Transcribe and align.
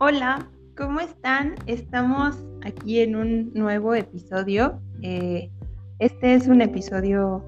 Hola, 0.00 0.48
¿cómo 0.76 1.00
están? 1.00 1.56
Estamos 1.66 2.36
aquí 2.62 3.00
en 3.00 3.16
un 3.16 3.52
nuevo 3.52 3.96
episodio. 3.96 4.80
Eh, 5.02 5.50
este 5.98 6.34
es 6.34 6.46
un 6.46 6.62
episodio 6.62 7.44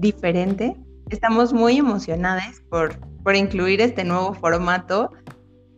diferente. 0.00 0.74
Estamos 1.10 1.52
muy 1.52 1.76
emocionadas 1.76 2.62
por, 2.70 2.98
por 3.22 3.36
incluir 3.36 3.82
este 3.82 4.02
nuevo 4.02 4.32
formato. 4.32 5.10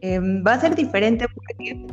Em, 0.00 0.44
va 0.46 0.52
a 0.52 0.60
ser 0.60 0.76
diferente 0.76 1.26
porque 1.34 1.84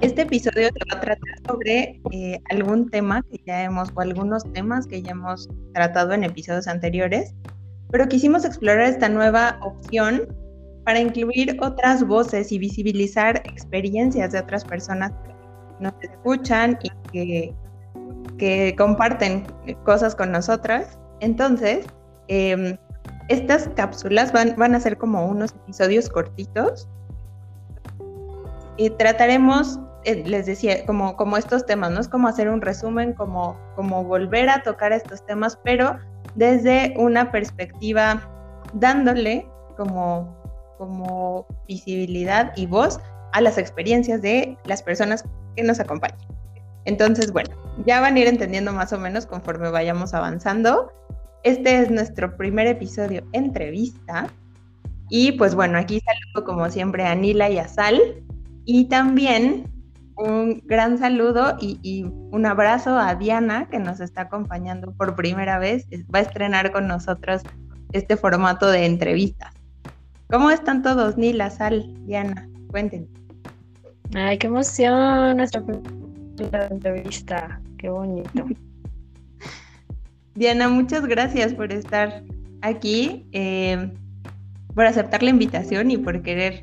este 0.00 0.22
episodio 0.22 0.66
se 0.66 0.92
va 0.92 0.98
a 0.98 1.00
tratar 1.00 1.38
sobre 1.46 2.00
eh, 2.10 2.40
algún 2.50 2.90
tema 2.90 3.22
que 3.30 3.40
ya 3.46 3.62
hemos, 3.62 3.92
o 3.94 4.00
algunos 4.00 4.52
temas 4.52 4.84
que 4.88 5.00
ya 5.00 5.12
hemos 5.12 5.48
tratado 5.74 6.12
en 6.12 6.24
episodios 6.24 6.66
anteriores, 6.66 7.36
pero 7.88 8.08
quisimos 8.08 8.44
explorar 8.44 8.88
esta 8.88 9.08
nueva 9.08 9.60
opción 9.62 10.26
para 10.86 11.00
incluir 11.00 11.58
otras 11.60 12.06
voces 12.06 12.52
y 12.52 12.58
visibilizar 12.60 13.38
experiencias 13.38 14.30
de 14.30 14.38
otras 14.38 14.64
personas 14.64 15.10
que 15.24 15.34
nos 15.80 15.92
escuchan 16.00 16.78
y 16.80 16.90
que, 17.10 17.54
que 18.38 18.74
comparten 18.78 19.44
cosas 19.84 20.14
con 20.14 20.30
nosotras. 20.30 20.96
Entonces, 21.18 21.86
em, 22.28 22.76
estas 23.28 23.68
cápsulas 23.74 24.32
van, 24.32 24.54
van 24.56 24.76
a 24.76 24.80
ser 24.80 24.96
como 24.96 25.26
unos 25.26 25.50
episodios 25.64 26.08
cortitos 26.08 26.88
y 28.76 28.90
trataremos, 28.90 29.80
eh, 30.04 30.22
les 30.24 30.46
decía, 30.46 30.86
como, 30.86 31.16
como 31.16 31.36
estos 31.36 31.66
temas, 31.66 31.90
¿no? 31.90 31.98
Es 31.98 32.06
como 32.06 32.28
hacer 32.28 32.48
un 32.48 32.60
resumen, 32.60 33.12
como, 33.14 33.58
como 33.74 34.04
volver 34.04 34.48
a 34.48 34.62
tocar 34.62 34.92
estos 34.92 35.26
temas, 35.26 35.58
pero 35.64 35.98
desde 36.36 36.94
una 36.96 37.32
perspectiva 37.32 38.22
dándole 38.74 39.48
como 39.76 40.35
como 40.76 41.46
visibilidad 41.66 42.52
y 42.56 42.66
voz 42.66 43.00
a 43.32 43.40
las 43.40 43.58
experiencias 43.58 44.22
de 44.22 44.56
las 44.64 44.82
personas 44.82 45.24
que 45.56 45.62
nos 45.62 45.80
acompañan. 45.80 46.18
Entonces, 46.84 47.32
bueno, 47.32 47.54
ya 47.84 48.00
van 48.00 48.16
a 48.16 48.20
ir 48.20 48.28
entendiendo 48.28 48.72
más 48.72 48.92
o 48.92 48.98
menos 48.98 49.26
conforme 49.26 49.70
vayamos 49.70 50.14
avanzando. 50.14 50.92
Este 51.42 51.80
es 51.80 51.90
nuestro 51.90 52.36
primer 52.36 52.66
episodio 52.66 53.24
entrevista. 53.32 54.28
Y 55.08 55.32
pues 55.32 55.54
bueno, 55.54 55.78
aquí 55.78 56.00
saludo 56.00 56.46
como 56.46 56.70
siempre 56.70 57.04
a 57.04 57.14
Nila 57.14 57.50
y 57.50 57.58
a 57.58 57.68
Sal. 57.68 58.00
Y 58.64 58.86
también 58.86 59.70
un 60.16 60.62
gran 60.64 60.98
saludo 60.98 61.56
y, 61.60 62.06
un 62.30 62.46
abrazo 62.46 62.98
a 62.98 63.14
Diana 63.14 63.68
que 63.70 63.78
nos 63.78 64.00
está 64.00 64.22
acompañando 64.22 64.92
por 64.92 65.14
primera 65.14 65.58
vez. 65.58 65.86
Va 66.14 66.20
a 66.20 66.22
estrenar 66.22 66.72
con 66.72 66.86
nosotros 66.86 67.42
este 67.92 68.16
formato 68.16 68.70
de 68.70 68.86
entrevistas. 68.86 69.54
¿Cómo 70.28 70.50
están 70.50 70.82
todos? 70.82 71.16
Nila, 71.16 71.50
Sal, 71.50 71.94
Diana, 72.04 72.48
cuéntenos. 72.68 73.08
Ay, 74.14 74.38
qué 74.38 74.48
emoción 74.48 75.36
nuestra 75.36 75.62
entrevista. 76.70 77.60
Qué 77.78 77.88
bonito. 77.88 78.44
Diana, 80.34 80.68
muchas 80.68 81.06
gracias 81.06 81.54
por 81.54 81.72
estar 81.72 82.24
aquí, 82.62 83.26
eh, 83.32 83.92
por 84.74 84.86
aceptar 84.86 85.22
la 85.22 85.30
invitación 85.30 85.90
y 85.90 85.96
por 85.96 86.22
querer 86.22 86.62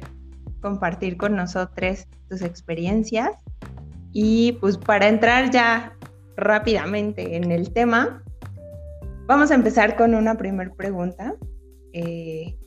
compartir 0.61 1.15
con 1.15 1.35
nosotros 1.35 2.05
tus 2.29 2.41
experiencias. 2.41 3.31
Y 4.11 4.53
pues 4.59 4.77
para 4.77 5.07
entrar 5.07 5.51
ya 5.51 5.97
rápidamente 6.35 7.37
en 7.37 7.51
el 7.51 7.71
tema, 7.71 8.21
vamos 9.25 9.51
a 9.51 9.55
empezar 9.55 9.95
con 9.95 10.15
una 10.15 10.35
primera 10.35 10.73
pregunta. 10.73 11.33
Eh, 11.93 12.57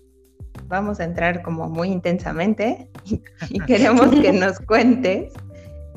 vamos 0.68 1.00
a 1.00 1.04
entrar 1.04 1.42
como 1.42 1.68
muy 1.68 1.88
intensamente 1.88 2.90
y, 3.48 3.60
queremos 3.60 4.10
que 4.10 4.32
nos 4.32 4.58
cuentes 4.60 5.32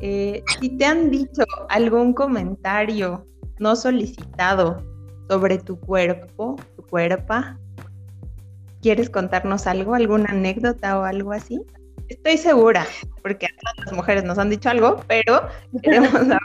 eh, 0.02 0.44
si 0.60 0.70
te 0.78 0.86
han 0.86 1.12
dicho 1.12 1.44
algún 1.70 2.14
comentario 2.14 3.26
no 3.60 3.76
solicitado 3.76 4.82
sobre 5.30 5.58
tu 5.58 5.80
cuerpo, 5.80 6.56
tu 6.76 6.84
cuerpa. 6.84 7.60
¿Quieres 8.82 9.10
contarnos 9.10 9.68
algo, 9.68 9.94
alguna 9.94 10.30
anécdota 10.30 10.98
o 10.98 11.04
algo 11.04 11.34
así? 11.34 11.62
Estoy 12.08 12.38
segura, 12.38 12.88
porque 13.22 13.46
a 13.46 13.50
todas 13.50 13.86
las 13.86 13.94
mujeres 13.94 14.24
nos 14.24 14.40
han 14.40 14.50
dicho 14.50 14.70
algo, 14.70 15.04
pero 15.08 15.48
queremos 15.84 16.12
saber 16.14 16.40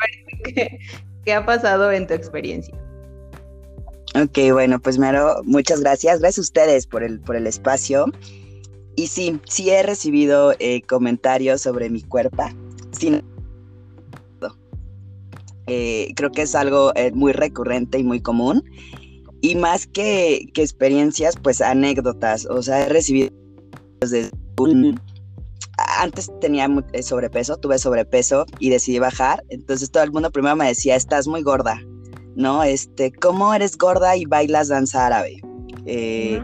qué, 0.45 0.79
qué 1.25 1.33
ha 1.33 1.47
pasado 1.47 1.93
en 1.93 2.07
tu 2.07 2.15
experiencia. 2.15 2.77
Ok, 4.15 4.53
bueno, 4.53 4.81
pues 4.81 4.97
Maro, 4.97 5.43
muchas 5.45 5.81
gracias. 5.81 6.21
Gracias 6.21 6.39
a 6.39 6.43
ustedes 6.43 6.87
por 6.87 7.03
el, 7.03 7.19
por 7.21 7.35
el 7.35 7.49
espacio. 7.49 8.07
Y 8.95 9.09
sí, 9.09 9.41
sí 9.49 9.71
he 9.71 9.83
recibido 9.83 10.55
eh, 10.61 10.83
comentarios 10.83 11.63
sobre 11.63 11.91
mi 11.91 12.01
cuerpo. 12.03 12.45
Eh, 15.67 16.13
creo 16.15 16.31
que 16.31 16.43
es 16.43 16.55
algo 16.55 16.93
eh, 16.95 17.11
muy 17.13 17.33
recurrente 17.33 17.99
y 17.99 18.05
muy 18.05 18.21
común. 18.21 18.63
Y 19.41 19.57
más 19.57 19.89
que, 19.89 20.47
que, 20.55 20.63
experiencias, 20.63 21.35
pues 21.43 21.61
anécdotas. 21.61 22.47
O 22.47 22.63
sea, 22.63 22.87
he 22.87 22.89
recibido 22.89 23.31
desde 24.01 24.31
un... 24.59 25.01
Antes 25.99 26.31
tenía 26.41 26.69
sobrepeso, 27.03 27.57
tuve 27.57 27.79
sobrepeso 27.79 28.47
y 28.61 28.71
decidí 28.71 29.01
bajar. 29.01 29.43
Entonces 29.49 29.91
todo 29.91 30.05
el 30.05 30.13
mundo 30.13 30.31
primero 30.31 30.55
me 30.55 30.69
decía, 30.69 30.95
estás 30.95 31.27
muy 31.27 31.43
gorda. 31.43 31.81
¿No? 32.37 32.63
Este, 32.63 33.13
¿cómo 33.13 33.55
eres 33.55 33.77
gorda 33.77 34.17
y 34.17 34.25
bailas 34.25 34.69
danza 34.69 35.07
árabe? 35.07 35.41
Eh, 35.87 36.43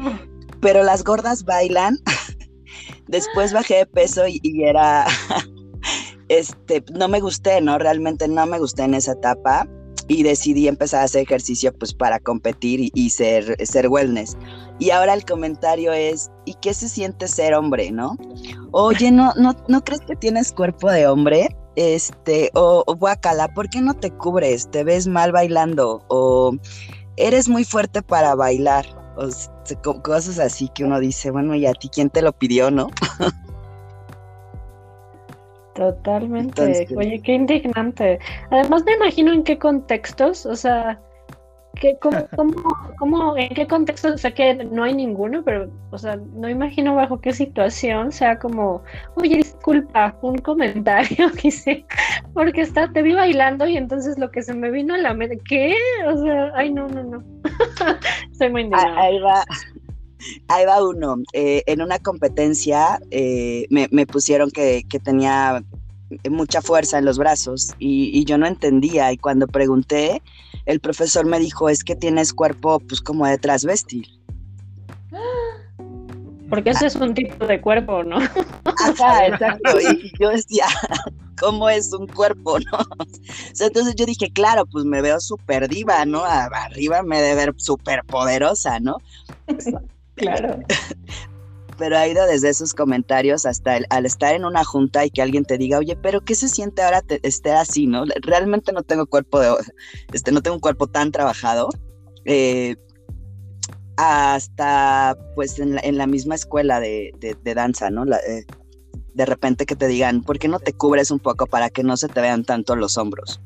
pero 0.61 0.83
las 0.83 1.05
gordas 1.05 1.45
bailan. 1.45 1.99
Después 3.09 3.53
bajé 3.53 3.77
de 3.77 3.87
peso 3.87 4.25
y, 4.29 4.41
era, 4.65 5.07
este, 6.29 6.85
no 6.93 7.09
me 7.09 7.21
gusté, 7.21 7.61
¿no? 7.61 7.79
Realmente 7.79 8.29
no 8.29 8.47
me 8.47 8.59
gusté 8.59 8.85
en 8.85 8.95
esa 8.95 9.13
etapa 9.13 9.67
y 10.07 10.23
decidí 10.23 10.67
empezar 10.67 11.03
a 11.03 11.05
hacer 11.05 11.23
ejercicio 11.23 11.73
pues 11.73 11.95
para 11.95 12.19
competir 12.19 12.91
y, 12.95 13.11
ser, 13.11 13.57
ser 13.67 13.89
wellness. 13.89 14.37
Y 14.79 14.91
ahora 14.91 15.15
el 15.15 15.25
comentario 15.25 15.93
es, 15.93 16.31
¿y 16.47 16.55
qué 16.55 16.75
se 16.75 16.89
siente 16.89 17.29
ser 17.29 17.55
hombre, 17.55 17.91
no? 17.91 18.17
Oye, 18.73 19.11
¿no, 19.11 19.33
no, 19.37 19.55
¿no 19.69 19.85
crees 19.85 20.01
que 20.03 20.17
tienes 20.17 20.53
cuerpo 20.53 20.91
de 20.91 21.07
hombre? 21.07 21.57
Este, 21.81 22.51
o, 22.55 22.85
o 22.87 22.95
guacala, 22.95 23.49
¿por 23.49 23.71
qué 23.71 23.81
no 23.81 23.95
te 23.95 24.11
cubres? 24.11 24.71
¿Te 24.71 24.85
ves 24.85 25.07
mal 25.07 25.33
bailando? 25.33 26.03
O 26.09 26.53
eres 27.17 27.49
muy 27.49 27.65
fuerte 27.65 28.03
para 28.03 28.35
bailar. 28.35 28.85
O 29.17 29.29
cosas 30.03 30.39
así 30.39 30.69
que 30.75 30.85
uno 30.85 31.01
dice, 31.01 31.31
bueno, 31.31 31.55
¿y 31.55 31.65
a 31.65 31.73
ti 31.73 31.89
quién 31.89 32.11
te 32.11 32.21
lo 32.21 32.33
pidió, 32.33 32.71
no? 32.71 32.89
Totalmente. 35.75 36.87
Oye, 36.97 37.23
qué 37.23 37.33
indignante. 37.33 38.19
Además, 38.51 38.85
me 38.85 38.93
imagino 38.93 39.33
en 39.33 39.43
qué 39.43 39.59
contextos, 39.59 40.45
o 40.45 40.55
sea, 40.55 41.01
¿Qué, 41.75 41.99
cómo, 42.01 42.27
cómo, 42.99 43.37
¿En 43.37 43.55
qué 43.55 43.67
contexto? 43.67 44.15
O 44.15 44.19
sea, 44.19 44.33
que 44.33 44.55
no 44.55 44.85
hay 44.85 44.95
ninguno, 44.95 45.43
pero, 45.45 45.71
o 45.91 45.99
sea, 45.99 46.17
no 46.17 46.49
imagino 46.49 46.95
bajo 46.95 47.21
qué 47.21 47.33
situación 47.33 48.13
sea 48.13 48.39
como, 48.39 48.83
oye, 49.17 49.45
disculpa, 49.61 50.17
un 50.23 50.39
comentario 50.39 51.31
que 51.41 51.49
hice, 51.49 51.85
porque 52.33 52.63
está, 52.63 52.91
te 52.91 53.03
vi 53.03 53.13
bailando 53.13 53.69
y 53.69 53.77
entonces 53.77 54.19
lo 54.19 54.31
que 54.31 54.43
se 54.43 54.55
me 54.55 54.71
vino 54.71 54.95
a 54.95 54.99
la 54.99 55.13
mente, 55.13 55.39
¿qué? 55.47 55.75
O 56.07 56.23
sea, 56.23 56.51
ay, 56.55 56.73
no, 56.73 56.89
no, 56.89 57.03
no. 57.05 57.25
Soy 58.39 58.51
muy 58.51 58.63
indignada. 58.63 59.01
Ahí 59.01 59.19
va. 59.21 59.45
Ahí 60.49 60.67
va 60.67 60.83
uno. 60.87 61.17
Eh, 61.33 61.63
en 61.67 61.83
una 61.83 61.99
competencia 61.99 63.01
eh, 63.11 63.67
me, 63.71 63.89
me, 63.91 64.07
pusieron 64.07 64.51
que, 64.51 64.85
que, 64.89 64.99
tenía 64.99 65.63
mucha 66.31 66.61
fuerza 66.61 66.99
en 66.99 67.05
los 67.05 67.19
brazos 67.19 67.75
y, 67.79 68.11
y 68.19 68.25
yo 68.25 68.37
no 68.37 68.47
entendía 68.47 69.13
y 69.13 69.17
cuando 69.17 69.47
pregunté, 69.47 70.23
el 70.67 70.81
profesor 70.81 71.27
me 71.27 71.39
dijo, 71.39 71.69
es 71.69 71.85
que 71.85 71.97
tienes 71.97 72.33
cuerpo 72.33 72.81
pues 72.81 73.01
como 73.01 73.27
de 73.27 73.39
transvestil. 73.39 74.20
Porque 76.51 76.71
ese 76.71 76.87
es 76.87 76.97
un 76.97 77.15
tipo 77.15 77.47
de 77.47 77.61
cuerpo, 77.61 78.03
¿no? 78.03 78.17
Ajá, 78.19 79.27
exacto. 79.29 79.81
Y 79.81 80.13
yo 80.21 80.31
decía, 80.31 80.67
¿cómo 81.39 81.71
es 81.71 81.93
un 81.93 82.09
cuerpo, 82.09 82.59
no? 82.59 82.79
entonces 83.59 83.95
yo 83.95 84.05
dije, 84.05 84.31
claro, 84.33 84.67
pues 84.67 84.85
me 84.85 85.01
veo 85.01 85.21
súper 85.21 85.69
diva, 85.69 86.05
¿no? 86.05 86.25
Arriba 86.25 87.03
me 87.03 87.23
debe 87.23 87.47
ver 87.47 87.55
súper 87.57 88.05
poderosa, 88.05 88.81
¿no? 88.81 88.99
claro. 90.17 90.59
Pero 91.79 91.97
ha 91.97 92.07
ido 92.07 92.27
desde 92.27 92.51
esos 92.51 92.75
comentarios 92.75 93.47
hasta 93.47 93.79
el, 93.79 93.87
al 93.89 94.05
estar 94.05 94.35
en 94.35 94.45
una 94.45 94.65
junta 94.65 95.07
y 95.07 95.11
que 95.11 95.23
alguien 95.23 95.45
te 95.45 95.57
diga, 95.57 95.79
oye, 95.79 95.97
pero 95.97 96.21
¿qué 96.21 96.35
se 96.35 96.49
siente 96.49 96.83
ahora 96.83 97.03
estar 97.23 97.57
así, 97.57 97.87
no? 97.87 98.05
Realmente 98.21 98.73
no 98.73 98.83
tengo 98.83 99.07
cuerpo 99.07 99.41
de, 99.41 99.55
este, 100.13 100.31
no 100.31 100.43
tengo 100.43 100.57
un 100.57 100.61
cuerpo 100.61 100.89
tan 100.89 101.11
trabajado. 101.11 101.71
Eh, 102.27 102.77
hasta 104.01 105.17
pues 105.35 105.59
en 105.59 105.75
la, 105.75 105.81
en 105.83 105.99
la, 105.99 106.07
misma 106.07 106.35
escuela 106.35 106.81
de, 106.81 107.13
de, 107.21 107.55
danza, 107.55 107.91
¿no? 107.91 108.07
La, 108.07 108.17
eh, 108.19 108.47
de 109.13 109.27
repente 109.27 109.67
que 109.67 109.77
te 109.77 109.89
digan, 109.89 110.23
¿por 110.23 110.39
qué 110.39 110.49
no 110.49 110.59
te 110.59 110.73
cubres 110.73 111.11
un 111.11 111.19
poco 111.19 111.47
para 111.47 111.69
que 111.69 111.83
no 111.83 111.97
se 111.99 112.09
te 112.09 112.21
vean 112.23 112.45
tanto 112.45 112.77
los 112.77 112.97
hombros? 112.97 113.41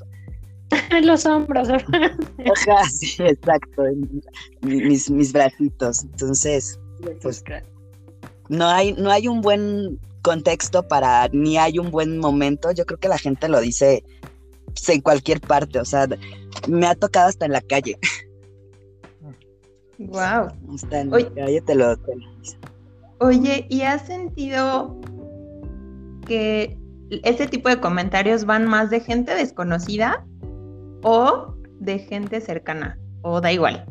los 1.03 1.27
hombros. 1.27 1.69
sí, 2.93 3.17
exacto. 3.19 3.83
Mis, 4.63 5.11
mis 5.11 5.33
bracitos. 5.33 6.05
Entonces, 6.05 6.79
pues 7.21 7.43
no 8.49 8.69
hay, 8.69 8.93
no 8.93 9.11
hay 9.11 9.27
un 9.27 9.41
buen 9.41 9.99
contexto 10.23 10.87
para 10.87 11.29
ni 11.33 11.59
hay 11.59 11.81
un 11.81 11.91
buen 11.91 12.19
momento. 12.19 12.71
Yo 12.71 12.87
creo 12.87 13.01
que 13.01 13.09
la 13.09 13.19
gente 13.19 13.49
lo 13.49 13.61
dice 13.61 14.05
pues, 14.67 14.89
en 14.89 15.01
cualquier 15.01 15.41
parte, 15.41 15.81
o 15.81 15.85
sea, 15.85 16.07
me 16.69 16.87
ha 16.87 16.95
tocado 16.95 17.29
hasta 17.29 17.47
en 17.47 17.53
la 17.53 17.61
calle. 17.61 17.99
Wow. 19.99 20.49
En 20.91 21.11
te 21.65 21.75
lo, 21.75 21.97
te 21.97 22.13
Oye, 23.21 23.67
¿y 23.71 23.83
has 23.83 24.07
sentido 24.07 25.01
que 26.27 26.77
ese 27.23 27.47
tipo 27.47 27.69
de 27.69 27.81
comentarios 27.81 28.45
van 28.45 28.67
más 28.67 28.91
de 28.91 29.01
gente 29.01 29.35
desconocida 29.35 30.27
o 31.03 31.55
de 31.81 31.99
gente 32.01 32.41
cercana? 32.41 32.99
¿O 33.23 33.41
da 33.41 33.53
igual? 33.53 33.87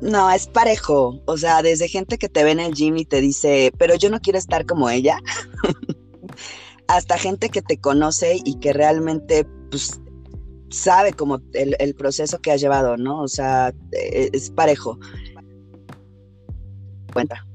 No, 0.00 0.30
es 0.30 0.46
parejo. 0.46 1.20
O 1.26 1.36
sea, 1.36 1.62
desde 1.62 1.88
gente 1.88 2.18
que 2.18 2.28
te 2.28 2.42
ve 2.42 2.52
en 2.52 2.60
el 2.60 2.74
gym 2.74 2.96
y 2.96 3.04
te 3.04 3.20
dice, 3.20 3.72
pero 3.78 3.94
yo 3.94 4.10
no 4.10 4.20
quiero 4.20 4.38
estar 4.38 4.64
como 4.64 4.88
ella, 4.88 5.18
hasta 6.88 7.18
gente 7.18 7.50
que 7.50 7.62
te 7.62 7.78
conoce 7.78 8.40
y 8.44 8.58
que 8.58 8.72
realmente, 8.72 9.46
pues, 9.70 10.00
sabe 10.70 11.12
como 11.12 11.40
el, 11.52 11.94
proceso 11.94 12.40
que 12.40 12.52
has 12.52 12.60
llevado, 12.60 12.96
¿no? 12.96 13.22
O 13.22 13.28
sea, 13.28 13.72
e, 13.92 14.30
es, 14.32 14.50
parejo. 14.50 14.98
Cuenta. 17.12 17.46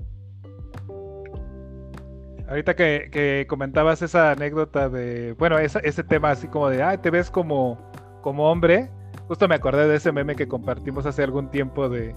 Ahorita 2.48 2.76
que, 2.76 3.46
comentabas 3.50 4.02
esa 4.02 4.32
anécdota 4.32 4.90
de, 4.90 5.34
bueno, 5.34 5.58
ese 5.58 6.04
tema 6.04 6.32
así 6.32 6.48
como 6.48 6.70
de, 6.70 6.84
ah, 6.84 7.02
te 7.02 7.10
ves 7.10 7.32
como, 7.32 7.80
como 8.22 8.52
hombre, 8.52 8.92
justo 9.28 9.48
me 9.48 9.56
acordé 9.56 9.88
de 9.88 9.96
ese 9.96 10.12
meme 10.12 10.36
que 10.36 10.48
compartimos 10.48 11.06
hace 11.06 11.24
algún 11.24 11.50
tiempo 11.50 11.90
de, 11.90 12.16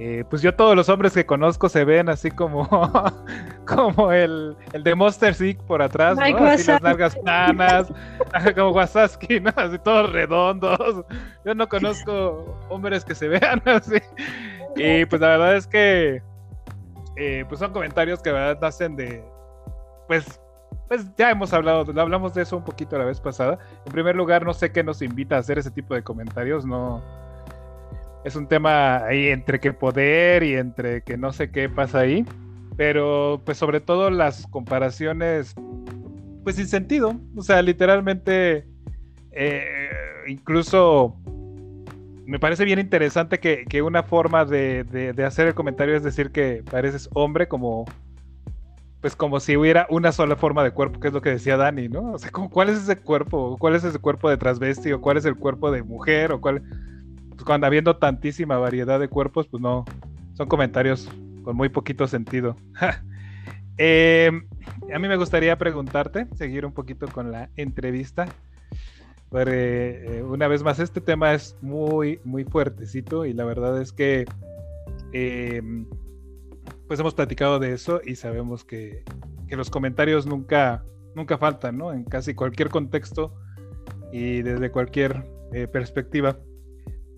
eh, 0.00 0.24
pues 0.30 0.42
yo 0.42 0.54
todos 0.54 0.76
los 0.76 0.88
hombres 0.88 1.12
que 1.12 1.26
conozco 1.26 1.68
se 1.68 1.84
ven 1.84 2.08
así 2.08 2.30
como, 2.30 2.68
como 3.66 4.12
el, 4.12 4.56
el 4.72 4.84
de 4.84 4.94
Monster 4.94 5.34
Sick 5.34 5.60
por 5.64 5.82
atrás, 5.82 6.16
¿no? 6.16 6.46
Así 6.46 6.70
las 6.70 6.80
largas 6.82 7.16
planas, 7.16 7.92
como 8.54 8.70
Wasaski, 8.70 9.40
¿no? 9.40 9.52
Así 9.56 9.76
todos 9.80 10.12
redondos. 10.12 11.04
Yo 11.44 11.52
no 11.52 11.68
conozco 11.68 12.56
hombres 12.68 13.04
que 13.04 13.16
se 13.16 13.26
vean 13.26 13.60
así. 13.66 13.98
Y 14.76 15.04
pues 15.06 15.20
la 15.20 15.28
verdad 15.30 15.56
es 15.56 15.66
que 15.66 16.22
eh, 17.16 17.44
pues 17.48 17.58
son 17.58 17.72
comentarios 17.72 18.22
que 18.22 18.30
verdad 18.30 18.60
nacen 18.62 18.94
de, 18.94 19.24
pues, 20.06 20.40
pues 20.86 21.12
ya 21.16 21.32
hemos 21.32 21.52
hablado, 21.52 21.84
hablamos 22.00 22.34
de 22.34 22.42
eso 22.42 22.56
un 22.56 22.64
poquito 22.64 22.96
la 22.96 23.04
vez 23.04 23.20
pasada. 23.20 23.58
En 23.84 23.92
primer 23.92 24.14
lugar, 24.14 24.44
no 24.44 24.54
sé 24.54 24.70
qué 24.70 24.84
nos 24.84 25.02
invita 25.02 25.34
a 25.34 25.38
hacer 25.40 25.58
ese 25.58 25.72
tipo 25.72 25.96
de 25.96 26.04
comentarios, 26.04 26.64
no 26.64 27.02
es 28.24 28.36
un 28.36 28.46
tema 28.46 29.04
ahí 29.04 29.28
entre 29.28 29.60
que 29.60 29.72
poder 29.72 30.42
y 30.42 30.54
entre 30.54 31.02
que 31.02 31.16
no 31.16 31.32
sé 31.32 31.50
qué 31.50 31.68
pasa 31.68 32.00
ahí. 32.00 32.24
Pero 32.76 33.40
pues 33.44 33.58
sobre 33.58 33.80
todo 33.80 34.10
las 34.10 34.46
comparaciones, 34.46 35.54
pues 36.44 36.56
sin 36.56 36.68
sentido. 36.68 37.14
O 37.36 37.42
sea, 37.42 37.60
literalmente, 37.62 38.66
eh, 39.32 39.88
incluso 40.28 41.16
me 42.28 42.38
parece 42.38 42.64
bien 42.64 42.78
interesante 42.78 43.40
que, 43.40 43.82
una 43.82 44.02
forma 44.02 44.44
de, 44.44 44.84
de, 44.84 45.24
hacer 45.24 45.48
el 45.48 45.54
comentario 45.54 45.96
es 45.96 46.02
decir 46.02 46.30
que 46.30 46.62
pareces 46.70 47.08
hombre 47.14 47.48
como 47.48 47.86
pues 49.00 49.16
como 49.16 49.40
si 49.40 49.56
hubiera 49.56 49.86
una 49.90 50.10
sola 50.12 50.36
forma 50.36 50.64
de 50.64 50.72
cuerpo, 50.72 51.00
que 51.00 51.08
es 51.08 51.14
lo 51.14 51.22
que 51.22 51.30
decía 51.30 51.56
Dani, 51.56 51.88
¿no? 51.88 52.12
O 52.12 52.18
sea, 52.18 52.30
¿cuál 52.30 52.68
es 52.68 52.78
ese 52.78 52.96
cuerpo? 52.96 53.56
¿Cuál 53.58 53.76
es 53.76 53.84
ese 53.84 53.98
cuerpo 53.98 54.28
de 54.28 54.36
transvesti? 54.36 54.92
¿O 54.92 55.00
cuál 55.00 55.16
es 55.16 55.24
el 55.24 55.36
cuerpo 55.36 55.70
de 55.70 55.82
mujer? 55.82 56.32
¿O 56.32 56.40
cuál? 56.40 56.62
Cuando 57.44 57.66
habiendo 57.66 57.96
tantísima 57.96 58.58
variedad 58.58 59.00
de 59.00 59.08
cuerpos, 59.08 59.46
pues 59.48 59.62
no, 59.62 59.84
son 60.34 60.48
comentarios 60.48 61.08
con 61.42 61.56
muy 61.56 61.68
poquito 61.68 62.06
sentido. 62.06 62.56
Em, 63.80 64.44
a 64.92 64.98
mí 64.98 65.06
me 65.06 65.16
gustaría 65.16 65.56
preguntarte, 65.56 66.26
seguir 66.34 66.66
un 66.66 66.72
poquito 66.72 67.06
con 67.06 67.30
la 67.30 67.48
entrevista. 67.54 68.26
Eh, 69.32 70.24
una 70.26 70.48
vez 70.48 70.64
más, 70.64 70.80
este 70.80 71.00
tema 71.00 71.32
es 71.32 71.56
muy, 71.60 72.18
muy 72.24 72.42
fuertecito 72.42 73.24
y 73.24 73.32
la 73.32 73.44
verdad 73.44 73.80
es 73.80 73.92
que 73.92 74.24
em, 75.12 75.86
pues 76.88 76.98
hemos 76.98 77.14
platicado 77.14 77.60
de 77.60 77.72
eso 77.72 78.00
y 78.04 78.16
sabemos 78.16 78.64
que, 78.64 79.04
que, 79.46 79.54
los 79.54 79.70
comentarios 79.70 80.26
nunca, 80.26 80.84
nunca 81.14 81.38
faltan, 81.38 81.78
¿no? 81.78 81.92
En 81.92 82.02
casi 82.02 82.34
cualquier 82.34 82.70
contexto 82.70 83.32
y 84.12 84.42
desde 84.42 84.72
cualquier 84.72 85.24
eh, 85.52 85.68
perspectiva. 85.68 86.38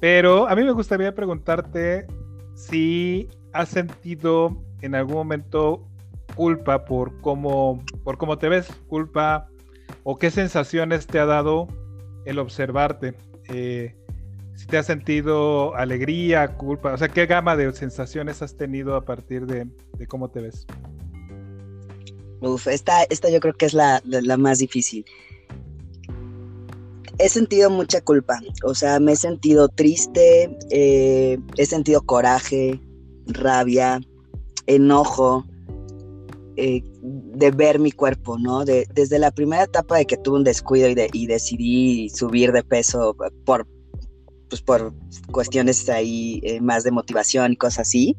Pero 0.00 0.48
a 0.48 0.56
mí 0.56 0.64
me 0.64 0.72
gustaría 0.72 1.14
preguntarte 1.14 2.06
si 2.54 3.28
has 3.52 3.68
sentido 3.68 4.56
en 4.80 4.94
algún 4.94 5.16
momento 5.16 5.86
culpa 6.34 6.84
por 6.84 7.20
cómo, 7.20 7.84
por 8.02 8.16
cómo 8.16 8.38
te 8.38 8.48
ves, 8.48 8.68
culpa 8.88 9.48
o 10.02 10.18
qué 10.18 10.30
sensaciones 10.30 11.06
te 11.06 11.18
ha 11.18 11.26
dado 11.26 11.68
el 12.24 12.38
observarte. 12.38 13.14
Eh, 13.48 13.94
si 14.54 14.66
te 14.66 14.78
has 14.78 14.86
sentido 14.86 15.74
alegría, 15.74 16.56
culpa, 16.56 16.94
o 16.94 16.98
sea, 16.98 17.08
qué 17.08 17.26
gama 17.26 17.56
de 17.56 17.70
sensaciones 17.72 18.42
has 18.42 18.56
tenido 18.56 18.94
a 18.94 19.04
partir 19.04 19.46
de, 19.46 19.66
cómo 20.06 20.30
te 20.30 20.40
ves. 20.40 20.66
Uf, 22.40 22.68
esta, 22.68 23.02
esta 23.04 23.28
yo 23.28 23.40
creo 23.40 23.54
que 23.54 23.66
es 23.66 23.74
la, 23.74 24.00
la 24.04 24.36
más 24.38 24.58
difícil 24.58 25.04
he 27.22 27.28
sentido 27.28 27.70
mucha 27.70 28.00
culpa, 28.00 28.40
o 28.64 28.74
sea, 28.74 28.98
me 28.98 29.12
he 29.12 29.16
sentido 29.16 29.68
triste, 29.68 30.56
eh, 30.70 31.38
he 31.56 31.66
sentido 31.66 32.00
coraje, 32.02 32.80
rabia, 33.26 34.00
enojo 34.66 35.44
eh, 36.56 36.82
de 37.02 37.50
ver 37.50 37.78
mi 37.78 37.92
cuerpo, 37.92 38.38
¿no? 38.38 38.64
desde 38.64 39.18
la 39.18 39.30
primera 39.30 39.64
etapa 39.64 39.98
de 39.98 40.06
que 40.06 40.16
tuve 40.16 40.38
un 40.38 40.44
descuido 40.44 40.88
y, 40.88 41.26
decidí 41.26 42.08
subir 42.10 42.52
de 42.52 42.62
peso 42.62 43.14
por, 43.44 43.66
pues 44.48 44.62
por 44.62 44.94
cuestiones 45.30 45.88
ahí 45.88 46.40
eh, 46.42 46.60
más 46.60 46.84
de 46.84 46.90
motivación 46.90 47.52
y 47.52 47.56
cosas 47.56 47.88
así. 47.88 48.16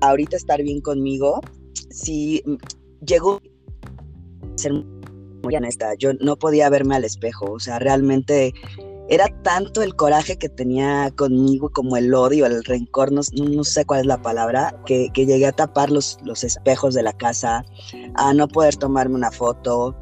Ahorita 0.00 0.36
estar 0.36 0.62
bien 0.62 0.80
conmigo, 0.80 1.40
si 1.90 2.42
llegó 3.04 3.36
a 3.36 4.58
ser 4.58 4.72
muy 5.44 5.56
honesta, 5.56 5.94
yo 5.98 6.12
no 6.14 6.36
podía 6.36 6.68
verme 6.70 6.96
al 6.96 7.04
espejo, 7.04 7.52
o 7.52 7.60
sea, 7.60 7.78
realmente 7.78 8.52
era 9.08 9.26
tanto 9.42 9.82
el 9.82 9.94
coraje 9.94 10.38
que 10.38 10.48
tenía 10.48 11.10
conmigo 11.14 11.70
como 11.70 11.96
el 11.96 12.14
odio, 12.14 12.46
el 12.46 12.64
rencor, 12.64 13.12
no, 13.12 13.22
sé 13.22 13.84
cuál 13.84 14.00
es 14.00 14.06
la 14.06 14.22
palabra, 14.22 14.74
que, 14.86 15.10
llegué 15.14 15.46
a 15.46 15.52
tapar 15.52 15.90
los, 15.90 16.18
los, 16.24 16.42
espejos 16.42 16.94
de 16.94 17.02
la 17.02 17.12
casa, 17.12 17.64
a 18.14 18.32
no 18.32 18.48
poder 18.48 18.76
tomarme 18.76 19.14
una 19.14 19.30
foto, 19.30 19.94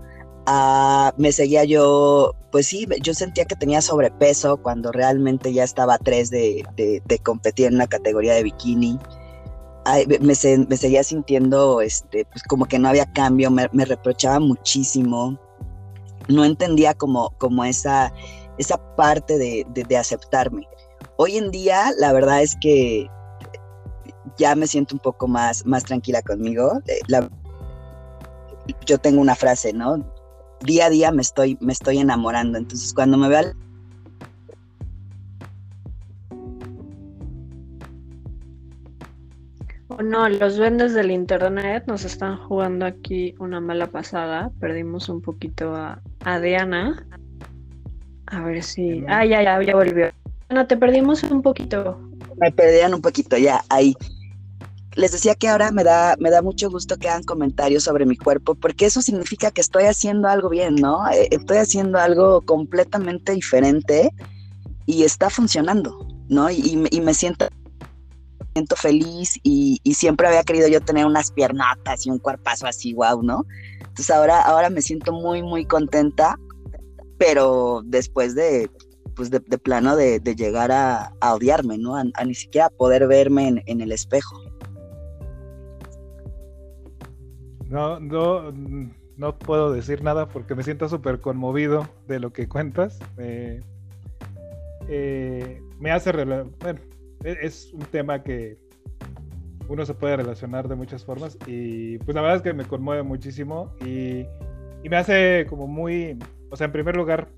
a, 0.47 1.13
me 1.17 1.33
seguía 1.33 1.65
yo, 1.65 2.35
pues 2.51 2.67
sí, 2.67 2.87
yo 3.03 3.15
sentía 3.15 3.45
que 3.45 3.57
tenía 3.57 3.81
sobrepeso 3.81 4.57
cuando 4.59 4.93
realmente 4.93 5.53
ya 5.53 5.65
estaba 5.65 5.95
a 5.95 5.99
tres 5.99 6.31
de, 6.31 6.65
de, 6.77 7.19
competir 7.19 7.67
en 7.67 7.75
una 7.75 7.87
categoría 7.87 8.35
de 8.35 8.45
bikini. 8.45 8.99
Me, 10.21 10.35
seguía 10.35 11.03
sintiendo 11.03 11.81
este, 11.81 12.25
pues 12.27 12.43
como 12.45 12.67
que 12.67 12.79
no 12.79 12.89
había 12.89 13.11
cambio, 13.13 13.51
me, 13.51 13.67
reprochaba 13.85 14.39
muchísimo, 14.39 15.39
no 16.29 16.45
entendía 16.45 16.95
como, 16.95 17.31
como 17.39 17.65
esa, 17.65 18.13
esa 18.59 18.79
parte 18.97 19.39
de, 19.39 19.97
aceptarme. 19.97 20.67
Hoy 21.17 21.37
en 21.37 21.51
día, 21.51 21.93
la 21.99 22.13
verdad 22.13 22.43
es 22.43 22.57
que 22.61 23.09
ya 24.39 24.55
me 24.55 24.67
siento 24.67 24.95
un 24.95 25.01
poco 25.01 25.29
más, 25.29 25.67
más 25.67 25.85
tranquila 25.85 26.23
conmigo. 26.23 26.81
Eh, 26.87 27.01
yo 28.87 28.99
tengo 28.99 29.21
una 29.21 29.35
frase, 29.35 29.73
¿no? 29.73 30.05
Día 30.65 30.87
a 30.87 30.91
día 30.91 31.11
me 31.11 31.23
estoy, 31.23 31.59
me 31.61 31.73
estoy 31.73 31.99
enamorando. 31.99 32.57
Entonces, 32.57 32.95
cuando 32.95 33.19
me 33.19 33.29
veo 33.29 33.53
No, 40.03 40.29
los 40.29 40.57
duendes 40.57 40.95
del 40.95 41.11
internet 41.11 41.85
nos 41.87 42.05
están 42.05 42.37
jugando 42.37 42.87
aquí 42.87 43.35
una 43.39 43.61
mala 43.61 43.87
pasada. 43.87 44.51
Perdimos 44.59 45.09
un 45.09 45.23
poquito 45.23 45.75
a, 45.75 46.41
Diana. 46.41 47.07
A 48.27 48.43
ver 48.43 48.63
si. 48.63 49.05
Ah, 49.07 49.25
ya, 49.25 49.43
ya, 49.43 49.63
ya 49.63 49.75
volvió. 49.75 50.11
No, 50.51 50.67
te 50.67 50.77
perdimos 50.77 51.23
un 51.23 51.41
poquito. 51.41 52.01
Me 52.37 52.51
perdían 52.51 52.95
un 52.95 53.01
poquito, 53.01 53.37
ya, 53.37 53.63
ahí. 53.69 53.95
Les 54.97 55.13
decía 55.13 55.35
que 55.35 55.49
ahora 55.49 55.71
me 55.71 55.85
da, 55.85 56.17
me 56.19 56.31
da 56.31 56.43
mucho 56.43 56.69
gusto 56.69 56.97
que 56.97 57.09
hagan 57.09 57.23
comentarios 57.23 57.85
sobre 57.85 58.05
mi 58.05 58.17
cuerpo, 58.17 58.55
porque 58.55 58.87
eso 58.87 59.01
significa 59.01 59.51
que 59.51 59.61
estoy 59.61 59.85
haciendo 59.85 60.29
algo 60.29 60.49
bien, 60.49 60.75
¿no? 60.75 61.09
Eh, 61.11 61.29
estoy 61.31 61.59
haciendo 61.59 61.99
algo 61.99 62.43
completamente 62.43 63.33
diferente 63.33 64.11
y 64.85 65.05
está 65.05 65.31
funcionando, 65.31 66.07
¿no? 66.29 66.51
Y, 66.51 66.87
y 66.91 67.01
me 67.01 67.15
siento 67.15 67.49
siento 68.53 68.77
feliz 68.77 69.39
y, 69.43 69.81
siempre 69.95 70.27
había 70.27 70.43
querido 70.43 70.69
yo 70.69 70.81
tener 70.81 71.07
unas 71.07 71.31
piernatas 71.33 72.07
y 72.07 72.11
un 72.11 72.19
cuerpazo 72.19 72.67
así, 72.67 72.95
wow, 72.95 73.23
¿no? 73.23 73.45
Entonces 73.79 74.11
ahora, 74.11 74.43
ahora 74.43 74.71
me 74.71 74.81
siento 74.81 75.13
muy, 75.13 75.43
muy 75.43 75.65
contenta, 75.65 76.39
pero 77.19 77.83
después 77.85 78.35
de, 78.35 78.71
pues 79.15 79.31
de, 79.31 79.41
plano 79.41 79.97
de, 79.97 80.21
llegar 80.37 80.73
a, 80.73 81.13
odiarme, 81.21 81.79
¿no? 81.79 81.97
A, 81.97 82.05
ni 82.25 82.35
siquiera 82.35 82.71
poder 82.71 83.07
verme 83.07 83.63
en, 83.67 83.81
el 83.81 83.93
espejo. 83.93 84.37
no, 87.69 88.01
no, 88.01 88.53
no 89.17 89.39
puedo 89.39 89.73
decir 89.73 90.03
nada 90.03 90.29
porque 90.29 90.55
me 90.55 90.63
siento 90.63 90.89
súper 90.89 91.21
conmovido 91.21 91.89
de 92.07 92.21
lo 92.21 92.33
que 92.33 92.49
cuentas. 92.49 92.99
Eh, 93.19 93.63
me 95.79 95.91
hace, 95.91 96.13
bueno, 96.13 96.51
es 97.25 97.73
un 97.73 97.81
tema 97.81 98.23
que 98.23 98.59
uno 99.69 99.87
se 99.87 99.95
puede 99.95 100.17
relacionar 100.17 100.69
de 100.69 100.75
muchas 100.75 101.05
formas 101.05 101.39
y 101.47 101.99
pues 101.99 102.15
la 102.15 102.21
verdad 102.21 102.37
es 102.37 102.43
que 102.43 102.53
me 102.53 102.65
conmueve 102.65 103.03
muchísimo 103.03 103.75
y, 103.81 104.27
y 104.83 104.89
me 104.89 104.97
hace 104.97 105.47
como 105.49 105.67
muy, 105.67 106.19
o 106.51 106.57
sea, 106.57 106.67
en 106.67 106.73
primer 106.73 106.97
lugar, 106.97 107.29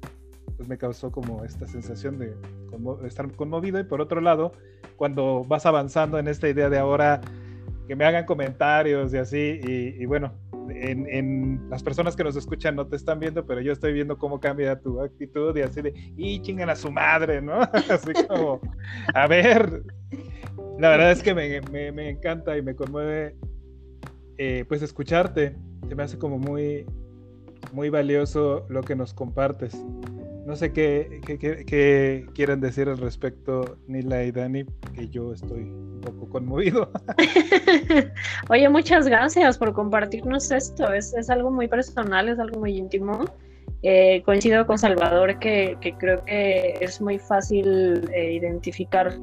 pues 0.56 0.68
me 0.68 0.78
causó 0.78 1.10
como 1.10 1.44
esta 1.44 1.66
sensación 1.66 2.18
de, 2.18 2.34
estar 3.06 3.30
conmovido 3.32 3.78
y 3.78 3.84
por 3.84 4.00
otro 4.00 4.20
lado, 4.20 4.52
cuando 4.96 5.44
vas 5.44 5.66
avanzando 5.66 6.18
en 6.18 6.28
esta 6.28 6.48
idea 6.48 6.68
de 6.68 6.78
ahora 6.78 7.20
que 7.86 7.96
me 7.96 8.04
hagan 8.04 8.24
comentarios 8.24 9.12
y 9.12 9.18
así, 9.18 9.60
y, 9.62 10.06
bueno, 10.06 10.32
en, 10.70 11.68
las 11.68 11.82
personas 11.82 12.16
que 12.16 12.24
nos 12.24 12.36
escuchan 12.36 12.76
no 12.76 12.86
te 12.86 12.96
están 12.96 13.20
viendo, 13.20 13.46
pero 13.46 13.60
yo 13.60 13.72
estoy 13.72 13.92
viendo 13.92 14.16
cómo 14.16 14.40
cambia 14.40 14.80
tu 14.80 15.00
actitud 15.00 15.56
y 15.56 15.62
así 15.62 15.82
de, 15.82 15.92
y 16.16 16.40
chingan 16.40 16.70
a 16.70 16.76
su 16.76 16.90
madre, 16.90 17.42
¿no? 17.42 17.60
así 17.90 18.12
como, 18.28 18.60
a 19.14 19.26
ver, 19.26 19.82
la 20.78 20.88
verdad 20.90 21.12
es 21.12 21.22
que 21.22 21.34
me, 21.34 21.60
me, 21.92 22.08
encanta 22.08 22.56
y 22.56 22.62
me 22.62 22.74
conmueve, 22.74 23.36
eh, 24.38 24.64
pues 24.68 24.82
escucharte, 24.82 25.56
se 25.88 25.94
me 25.94 26.02
hace 26.02 26.18
como 26.18 26.38
muy, 26.38 26.86
muy 27.72 27.90
valioso 27.90 28.66
lo 28.68 28.82
que 28.82 28.96
nos 28.96 29.12
compartes. 29.12 29.76
No 30.46 30.56
sé 30.56 30.72
qué, 30.72 31.20
qué, 31.26 32.26
quieren 32.34 32.60
decir 32.60 32.88
al 32.88 32.98
respecto, 32.98 33.78
Nila 33.86 34.24
y 34.24 34.30
Dani, 34.30 34.64
que 34.94 35.08
yo 35.08 35.32
estoy 35.32 35.62
un 35.62 36.00
poco 36.02 36.28
conmovido. 36.28 36.90
Oye, 38.50 38.68
muchas 38.68 39.08
gracias 39.08 39.56
por 39.56 39.72
compartirnos 39.72 40.50
esto. 40.50 40.92
Es, 40.92 41.14
algo 41.30 41.50
muy 41.50 41.66
personal, 41.66 42.28
es 42.28 42.38
algo 42.38 42.60
muy 42.60 42.76
íntimo. 42.76 43.24
Eh, 43.82 44.22
coincido 44.24 44.66
con 44.66 44.78
Salvador 44.78 45.38
que, 45.38 45.78
creo 45.98 46.22
que 46.24 46.74
es 46.80 47.00
muy 47.00 47.18
fácil 47.18 48.06
eh, 48.12 48.34
identificar, 48.34 49.18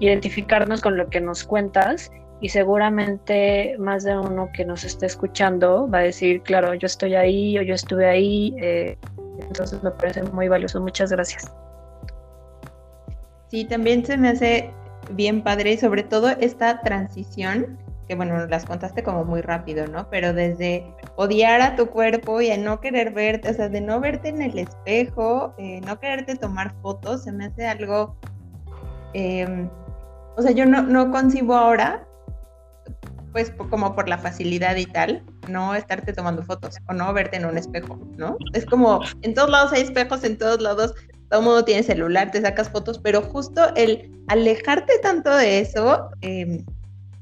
identificarnos 0.00 0.80
con 0.80 0.96
lo 0.96 1.08
que 1.08 1.20
nos 1.20 1.44
cuentas 1.44 2.10
y 2.40 2.48
seguramente 2.48 3.76
más 3.78 4.04
de 4.04 4.18
uno 4.18 4.50
que 4.52 4.64
nos 4.64 4.84
esté 4.84 5.06
escuchando 5.06 5.88
va 5.88 5.98
a 5.98 6.02
decir, 6.02 6.42
claro, 6.42 6.74
yo 6.74 6.86
estoy 6.86 7.14
ahí 7.14 7.58
o 7.58 7.62
yo 7.62 7.74
estuve 7.74 8.06
ahí. 8.06 8.54
Eh, 8.60 8.98
entonces 9.38 9.82
me 9.82 9.90
parece 9.90 10.22
muy 10.22 10.48
valioso. 10.48 10.80
Muchas 10.80 11.10
gracias. 11.10 11.50
Sí, 13.48 13.64
también 13.64 14.04
se 14.04 14.16
me 14.16 14.30
hace 14.30 14.72
bien 15.10 15.42
padre 15.42 15.72
y 15.72 15.76
sobre 15.76 16.02
todo 16.02 16.30
esta 16.30 16.80
transición, 16.80 17.78
que 18.08 18.14
bueno, 18.14 18.46
las 18.46 18.64
contaste 18.64 19.02
como 19.02 19.24
muy 19.24 19.40
rápido, 19.42 19.86
¿no? 19.86 20.08
Pero 20.10 20.32
desde 20.32 20.84
odiar 21.16 21.60
a 21.60 21.76
tu 21.76 21.86
cuerpo 21.86 22.40
y 22.40 22.50
a 22.50 22.58
no 22.58 22.80
querer 22.80 23.12
verte, 23.12 23.50
o 23.50 23.54
sea, 23.54 23.68
de 23.68 23.80
no 23.80 24.00
verte 24.00 24.28
en 24.28 24.42
el 24.42 24.58
espejo, 24.58 25.54
eh, 25.58 25.80
no 25.82 26.00
quererte 26.00 26.36
tomar 26.36 26.74
fotos, 26.82 27.24
se 27.24 27.32
me 27.32 27.46
hace 27.46 27.66
algo, 27.66 28.16
em, 29.12 29.68
o 30.36 30.42
sea, 30.42 30.50
yo 30.50 30.66
no, 30.66 30.82
no 30.82 31.10
concibo 31.10 31.54
ahora 31.54 32.06
pues 33.34 33.52
como 33.68 33.96
por 33.96 34.08
la 34.08 34.16
facilidad 34.16 34.76
y 34.76 34.86
tal, 34.86 35.24
no 35.48 35.74
estarte 35.74 36.12
tomando 36.12 36.44
fotos 36.44 36.76
o 36.88 36.92
no 36.92 37.12
verte 37.12 37.36
en 37.36 37.46
un 37.46 37.58
espejo, 37.58 37.98
¿no? 38.16 38.38
Es 38.52 38.64
como, 38.64 39.00
en 39.22 39.34
todos 39.34 39.50
lados 39.50 39.72
hay 39.72 39.82
espejos, 39.82 40.22
en 40.22 40.38
todos 40.38 40.62
lados 40.62 40.94
todo 41.30 41.42
mundo 41.42 41.64
tiene 41.64 41.82
celular, 41.82 42.30
te 42.30 42.40
sacas 42.40 42.70
fotos, 42.70 43.00
pero 43.00 43.22
justo 43.22 43.74
el 43.74 44.08
alejarte 44.28 44.92
tanto 45.02 45.34
de 45.34 45.58
eso, 45.58 46.10
em, 46.20 46.64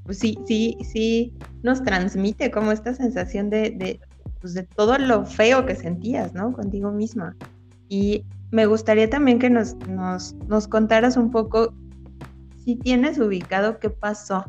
pues 0.04 0.18
sí, 0.18 0.38
sí, 0.46 0.76
sí 0.84 1.32
nos 1.62 1.82
transmite 1.82 2.50
como 2.50 2.72
esta 2.72 2.92
sensación 2.92 3.48
de, 3.48 3.70
de, 3.70 3.98
pues 4.42 4.52
de 4.52 4.64
todo 4.64 4.98
lo 4.98 5.24
feo 5.24 5.64
que 5.64 5.74
sentías, 5.74 6.34
¿no? 6.34 6.52
Contigo 6.52 6.92
misma. 6.92 7.34
Y 7.88 8.26
me 8.50 8.66
gustaría 8.66 9.08
también 9.08 9.38
que 9.38 9.48
nos, 9.48 9.76
nos, 9.88 10.34
nos 10.46 10.68
contaras 10.68 11.16
un 11.16 11.30
poco 11.30 11.72
si 12.62 12.76
tienes 12.76 13.18
ubicado 13.18 13.78
qué 13.78 13.88
pasó 13.88 14.44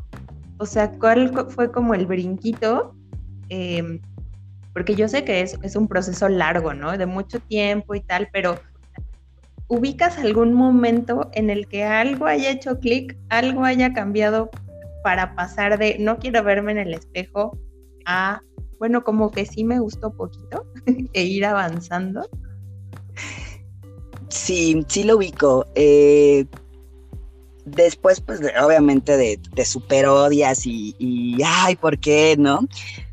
o 0.58 0.66
sea, 0.66 0.92
¿cuál 0.92 1.32
fue 1.50 1.70
como 1.70 1.94
el 1.94 2.06
brinquito? 2.06 2.94
Em, 3.48 4.00
porque 4.72 4.94
yo 4.94 5.08
sé 5.08 5.24
que 5.24 5.40
es, 5.40 5.76
un 5.76 5.88
proceso 5.88 6.28
largo, 6.28 6.74
¿no? 6.74 6.96
De 6.96 7.06
mucho 7.06 7.40
tiempo 7.40 7.94
y 7.94 8.00
tal, 8.00 8.28
pero 8.32 8.60
¿ubicas 9.68 10.18
algún 10.18 10.54
momento 10.54 11.30
en 11.32 11.50
el 11.50 11.68
que 11.68 11.84
algo 11.84 12.26
haya 12.26 12.50
hecho 12.50 12.78
clic, 12.78 13.16
algo 13.28 13.64
haya 13.64 13.92
cambiado 13.92 14.50
para 15.02 15.34
pasar 15.36 15.78
de 15.78 15.96
no 15.98 16.18
quiero 16.18 16.42
verme 16.42 16.72
en 16.72 16.78
el 16.78 16.94
espejo 16.94 17.58
a, 18.06 18.40
bueno, 18.78 19.04
como 19.04 19.30
que 19.30 19.46
sí 19.46 19.64
me 19.64 19.78
gustó 19.78 20.12
poquito 20.12 20.66
e 21.12 21.22
ir 21.22 21.44
avanzando? 21.44 22.28
Sí, 24.28 24.84
sí 24.88 25.04
lo 25.04 25.16
ubico. 25.16 25.66
Eh, 25.76 26.46
después, 27.64 28.20
pues 28.20 28.40
obviamente 28.62 29.16
de, 29.16 29.38
de 29.54 29.64
super 29.64 30.06
odias 30.06 30.66
y, 30.66 30.94
y, 30.98 31.38
ay, 31.44 31.76
¿por 31.76 31.98
qué? 31.98 32.36
¿No? 32.38 32.66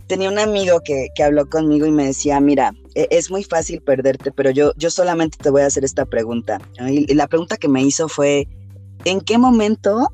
Tenía 0.07 0.29
un 0.29 0.39
amigo 0.39 0.81
que, 0.81 1.07
que, 1.15 1.23
habló 1.23 1.49
conmigo 1.49 1.85
y 1.85 1.91
me 1.91 2.05
decía, 2.05 2.39
mira, 2.39 2.73
e, 2.95 3.07
es 3.11 3.31
muy 3.31 3.43
fácil 3.43 3.81
perderte, 3.81 4.31
pero 4.31 4.51
yo, 4.51 4.73
yo 4.75 4.89
solamente 4.89 5.37
te 5.37 5.49
voy 5.49 5.61
a 5.61 5.67
hacer 5.67 5.85
esta 5.85 6.05
pregunta. 6.05 6.59
Y, 6.79 7.13
la 7.13 7.27
pregunta 7.27 7.57
que 7.57 7.69
me 7.69 7.81
hizo 7.81 8.09
fue, 8.09 8.47
¿en 9.05 9.21
qué 9.21 9.37
momento 9.37 10.09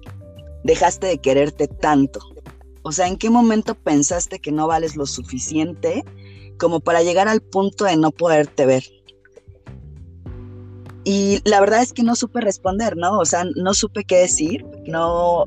dejaste 0.64 1.08
de 1.08 1.18
quererte 1.18 1.68
tanto? 1.68 2.20
O 2.84 2.92
sea, 2.92 3.08
¿en 3.08 3.18
qué 3.18 3.30
momento 3.30 3.76
pensaste 3.76 4.40
que 4.40 4.52
no 4.52 4.68
vales 4.68 4.96
lo 4.96 5.06
suficiente 5.06 6.06
como 6.58 6.80
para 6.80 7.04
llegar 7.04 7.28
al 7.28 7.42
punto 7.42 7.86
de 7.86 7.98
no 7.98 8.12
poderte 8.12 8.66
ver? 8.66 8.84
Y 11.10 11.40
la 11.46 11.62
verdad 11.62 11.82
es 11.82 11.94
que 11.94 12.04
no 12.04 12.18
supe 12.18 12.42
responder, 12.42 12.98
¿no? 12.98 13.18
O 13.18 13.24
sea, 13.24 13.46
no 13.56 13.74
supe 13.74 14.04
qué 14.04 14.18
decir, 14.18 14.66
no, 14.88 15.46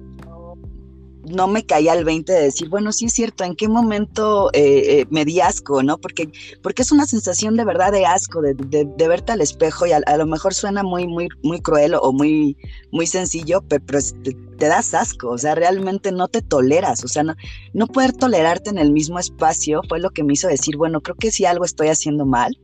no 1.29 1.49
me 1.49 1.67
caía 1.67 1.93
el 1.93 2.03
20 2.03 2.33
de 2.33 2.45
decir, 2.45 2.71
bueno, 2.71 2.93
sí 2.93 3.05
es 3.05 3.13
cierto, 3.13 3.45
¿en 3.45 3.55
qué 3.55 3.69
momento 3.69 4.49
eh, 4.55 5.01
eh, 5.01 5.07
me 5.11 5.27
di 5.27 5.41
asco, 5.41 5.83
no? 5.83 5.99
Porque, 5.99 6.31
porque 6.63 6.81
es 6.81 6.93
una 6.93 7.05
sensación 7.05 7.57
de 7.59 7.67
verdad 7.67 7.93
de 7.93 8.07
asco, 8.07 8.41
de, 8.41 8.55
de, 8.55 9.09
verte 9.09 9.33
al 9.33 9.43
espejo 9.43 9.85
y 9.85 9.93
a, 9.93 10.17
lo 10.17 10.25
mejor 10.25 10.55
suena 10.55 10.83
muy, 10.83 11.07
muy, 11.07 11.29
muy 11.43 11.61
cruel 11.61 11.95
o 11.95 12.11
muy, 12.11 12.57
muy 12.91 13.07
sencillo, 13.07 13.61
pero, 13.61 13.83
te, 14.25 14.33
te, 14.33 14.67
das 14.67 14.95
asco, 14.95 15.29
o 15.29 15.37
sea, 15.37 15.55
realmente 15.55 16.11
no 16.11 16.29
te 16.29 16.41
toleras, 16.41 17.05
o 17.05 17.09
sea, 17.09 17.23
no, 17.23 17.35
no 17.75 17.87
poder 17.87 18.15
tolerarte 18.15 18.71
en 18.71 18.79
el 18.79 18.93
mismo 18.93 19.19
espacio 19.19 19.83
fue 19.91 20.01
lo 20.01 20.09
que 20.09 20.25
me 20.25 20.33
hizo 20.33 20.49
decir, 20.49 20.79
bueno, 20.79 21.03
creo 21.03 21.17
que 21.17 21.31
sí 21.31 21.45
algo 21.45 21.67
estoy 21.67 21.89
haciendo 21.89 22.25
mal 22.25 22.57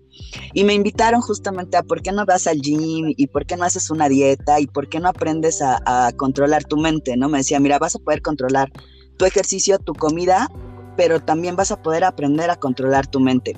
y 0.52 0.64
me 0.64 0.74
invitaron 0.74 1.20
justamente 1.20 1.76
a 1.76 1.82
por 1.82 2.02
qué 2.02 2.12
no 2.12 2.24
vas 2.24 2.46
al 2.46 2.60
gym 2.60 3.12
y 3.16 3.26
por 3.26 3.46
qué 3.46 3.56
no 3.56 3.64
haces 3.64 3.90
una 3.90 4.08
dieta 4.08 4.60
y 4.60 4.66
por 4.66 4.88
qué 4.88 5.00
no 5.00 5.08
aprendes 5.08 5.62
a, 5.62 6.12
controlar 6.16 6.64
tu 6.64 6.76
mente, 6.76 7.16
¿no? 7.16 7.28
Me 7.28 7.38
decía, 7.38 7.60
mira, 7.60 7.78
vas 7.78 7.96
a 7.96 7.98
poder 7.98 8.22
controlar 8.22 8.70
tu 9.18 9.24
ejercicio, 9.24 9.78
tu 9.78 9.94
comida, 9.94 10.50
pero 10.96 11.20
también 11.20 11.56
vas 11.56 11.72
a 11.72 11.82
poder 11.82 12.04
aprender 12.04 12.50
a 12.50 12.56
controlar 12.56 13.06
tu 13.06 13.20
mente. 13.20 13.54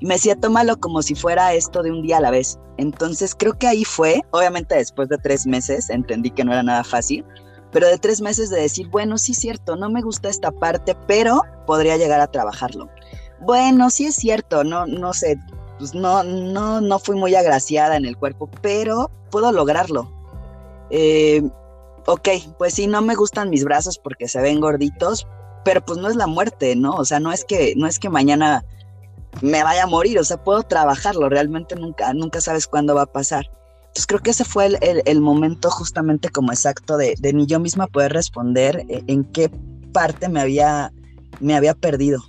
Y 0.00 0.06
me 0.06 0.14
decía, 0.14 0.36
tómalo 0.36 0.78
como 0.78 1.02
si 1.02 1.14
fuera 1.14 1.54
esto 1.54 1.82
de 1.82 1.90
un 1.90 2.02
día 2.02 2.18
a 2.18 2.20
la 2.20 2.30
vez. 2.30 2.58
Entonces 2.78 3.34
creo 3.38 3.56
que 3.58 3.66
ahí 3.66 3.84
fue, 3.84 4.22
obviamente 4.32 4.74
después 4.74 5.08
de 5.08 5.18
tres 5.18 5.46
meses 5.46 5.90
entendí 5.90 6.30
que 6.30 6.44
no 6.44 6.52
era 6.52 6.62
nada 6.62 6.84
fácil, 6.84 7.24
pero 7.70 7.88
de 7.88 7.98
tres 7.98 8.20
meses 8.20 8.50
de 8.50 8.60
decir, 8.60 8.88
bueno, 8.88 9.18
sí 9.18 9.32
es 9.32 9.38
cierto, 9.38 9.76
no 9.76 9.90
me 9.90 10.02
gusta 10.02 10.28
esta 10.28 10.50
parte, 10.50 10.96
pero 11.06 11.42
podría 11.66 11.96
llegar 11.96 12.20
a 12.20 12.26
trabajarlo. 12.26 12.88
Bueno, 13.40 13.90
sí 13.90 14.06
es 14.06 14.14
cierto, 14.14 14.64
no, 14.64 14.86
no 14.86 15.12
sé, 15.12 15.38
pues 15.78 15.94
no, 15.94 16.22
no, 16.22 16.80
no 16.80 16.98
fui 16.98 17.16
muy 17.16 17.34
agraciada 17.34 17.96
en 17.96 18.04
el 18.04 18.16
cuerpo, 18.16 18.48
pero 18.62 19.10
puedo 19.30 19.52
lograrlo. 19.52 20.10
Eh, 20.90 21.42
ok, 22.06 22.28
pues 22.58 22.74
sí, 22.74 22.86
no 22.86 23.02
me 23.02 23.14
gustan 23.14 23.50
mis 23.50 23.64
brazos 23.64 23.98
porque 23.98 24.28
se 24.28 24.40
ven 24.40 24.60
gorditos, 24.60 25.26
pero 25.64 25.84
pues 25.84 25.98
no 25.98 26.08
es 26.08 26.16
la 26.16 26.26
muerte, 26.26 26.76
¿no? 26.76 26.92
O 26.94 27.04
sea, 27.04 27.20
no 27.20 27.32
es 27.32 27.44
que, 27.44 27.74
no 27.76 27.86
es 27.86 27.98
que 27.98 28.10
mañana 28.10 28.64
me 29.42 29.62
vaya 29.62 29.84
a 29.84 29.88
morir, 29.88 30.18
o 30.18 30.24
sea, 30.24 30.42
puedo 30.42 30.62
trabajarlo, 30.62 31.28
realmente 31.28 31.74
nunca, 31.74 32.12
nunca 32.14 32.40
sabes 32.40 32.66
cuándo 32.66 32.94
va 32.94 33.02
a 33.02 33.06
pasar. 33.06 33.50
Entonces 33.94 34.06
creo 34.06 34.20
que 34.20 34.30
ese 34.30 34.44
fue 34.44 34.76
el, 35.04 35.20
momento 35.20 35.70
justamente 35.70 36.28
como 36.28 36.52
exacto 36.52 36.96
de, 36.96 37.14
de, 37.18 37.32
ni 37.32 37.46
yo 37.46 37.60
misma 37.60 37.86
poder 37.86 38.12
responder 38.12 38.84
eh, 38.88 39.04
en 39.06 39.24
qué 39.24 39.50
parte 39.92 40.28
me 40.28 40.40
había, 40.40 40.92
me 41.40 41.54
había 41.54 41.74
perdido. 41.74 42.20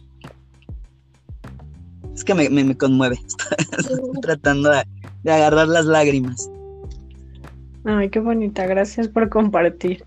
Es 2.16 2.24
que 2.24 2.34
me, 2.34 2.78
conmueve. 2.78 3.20
Estoy 3.78 4.00
tratando 4.22 4.72
de, 4.72 5.32
agarrar 5.32 5.68
las 5.68 5.86
lágrimas. 5.86 6.50
Ay, 7.84 8.10
qué 8.10 8.20
bonita. 8.20 8.66
Gracias 8.66 9.10
por 9.10 9.30
compartir. 9.30 10.06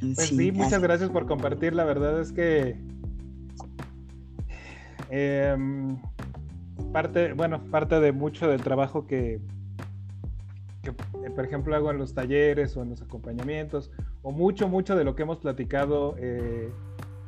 Pues 0.00 0.28
sí, 0.28 0.50
muchas 0.50 0.82
gracias 0.82 1.10
por 1.10 1.26
compartir. 1.26 1.74
La 1.74 1.84
verdad 1.84 2.20
es 2.20 2.32
que 2.32 2.76
em, 5.10 5.96
parte, 6.92 7.34
bueno, 7.34 7.62
parte 7.70 8.00
de 8.00 8.10
mucho 8.12 8.48
del 8.48 8.62
trabajo 8.62 9.06
que, 9.06 9.40
que, 10.82 10.92
por 11.30 11.44
ejemplo, 11.44 11.76
hago 11.76 11.90
en 11.90 11.98
los 11.98 12.14
talleres 12.14 12.76
o 12.76 12.82
en 12.82 12.90
los 12.90 13.02
acompañamientos 13.02 13.90
o 14.22 14.32
mucho, 14.32 14.68
mucho 14.68 14.96
de 14.96 15.04
lo 15.04 15.14
que 15.14 15.22
hemos 15.22 15.38
platicado 15.38 16.16
eh, 16.18 16.70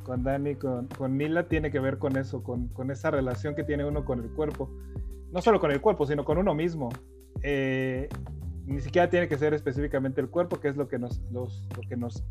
con 0.02 0.22
Dani, 0.22 0.54
con, 0.56 0.86
con 0.88 1.16
Nila, 1.16 1.48
tiene 1.48 1.70
que 1.70 1.80
ver 1.80 1.98
con 1.98 2.16
eso, 2.16 2.42
con, 2.42 2.68
con, 2.68 2.90
esa 2.90 3.10
relación 3.10 3.54
que 3.54 3.64
tiene 3.64 3.84
uno 3.84 4.04
con 4.04 4.20
el 4.20 4.30
cuerpo. 4.30 4.70
No 5.30 5.40
solo 5.40 5.60
con 5.60 5.70
el 5.70 5.80
cuerpo, 5.80 6.06
sino 6.06 6.24
con 6.24 6.38
uno 6.38 6.54
mismo. 6.54 6.90
Eh, 7.42 8.08
ni 8.66 8.80
siquiera 8.80 9.08
tiene 9.10 9.28
que 9.28 9.38
ser 9.38 9.54
específicamente 9.54 10.20
el 10.20 10.28
cuerpo, 10.28 10.60
que 10.60 10.68
es 10.68 10.76
lo 10.76 10.88
que 10.88 10.98
nos, 10.98 11.20
los, 11.30 11.68
lo 11.76 11.82
que 11.88 11.96
nos, 11.96 12.24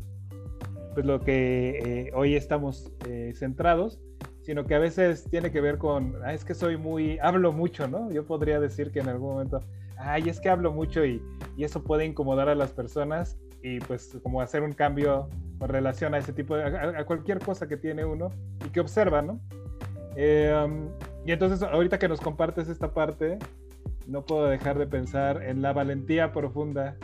pues 0.94 1.04
lo 1.04 1.20
que 1.20 1.78
eh, 1.84 2.12
hoy 2.14 2.34
estamos 2.34 2.92
eh, 3.06 3.32
centrados, 3.34 4.00
sino 4.42 4.64
que 4.64 4.74
a 4.74 4.78
veces 4.78 5.24
tiene 5.30 5.50
que 5.50 5.60
ver 5.60 5.78
con, 5.78 6.16
ah, 6.24 6.32
es 6.32 6.44
que 6.44 6.54
soy 6.54 6.76
muy, 6.76 7.18
hablo 7.18 7.52
mucho, 7.52 7.86
¿no? 7.88 8.10
Yo 8.10 8.24
podría 8.24 8.60
decir 8.60 8.92
que 8.92 9.00
en 9.00 9.08
algún 9.08 9.34
momento, 9.34 9.60
ay, 9.96 10.28
es 10.28 10.40
que 10.40 10.48
hablo 10.48 10.72
mucho 10.72 11.04
y, 11.04 11.22
y 11.56 11.64
eso 11.64 11.82
puede 11.82 12.06
incomodar 12.06 12.48
a 12.48 12.54
las 12.54 12.72
personas 12.72 13.38
y 13.62 13.78
pues 13.80 14.18
como 14.22 14.40
hacer 14.40 14.62
un 14.62 14.72
cambio 14.72 15.28
relación 15.66 16.14
a 16.14 16.18
ese 16.18 16.32
tipo 16.32 16.56
de, 16.56 16.64
a, 16.64 17.04
cualquier 17.04 17.38
cosa 17.38 17.68
que 17.68 17.76
tiene 17.76 18.04
uno 18.04 18.30
y 18.64 18.70
que 18.70 18.80
observa, 18.80 19.22
¿no? 19.22 19.40
Eh, 20.16 20.52
um, 20.64 20.88
y 21.24 21.32
entonces 21.32 21.62
ahorita 21.62 21.98
que 21.98 22.08
nos 22.08 22.20
compartes 22.20 22.68
esta 22.68 22.92
parte, 22.92 23.38
no 24.06 24.24
puedo 24.24 24.48
dejar 24.48 24.78
de 24.78 24.86
pensar 24.86 25.42
en 25.42 25.62
la 25.62 25.72
valentía 25.72 26.32
profunda 26.32 26.96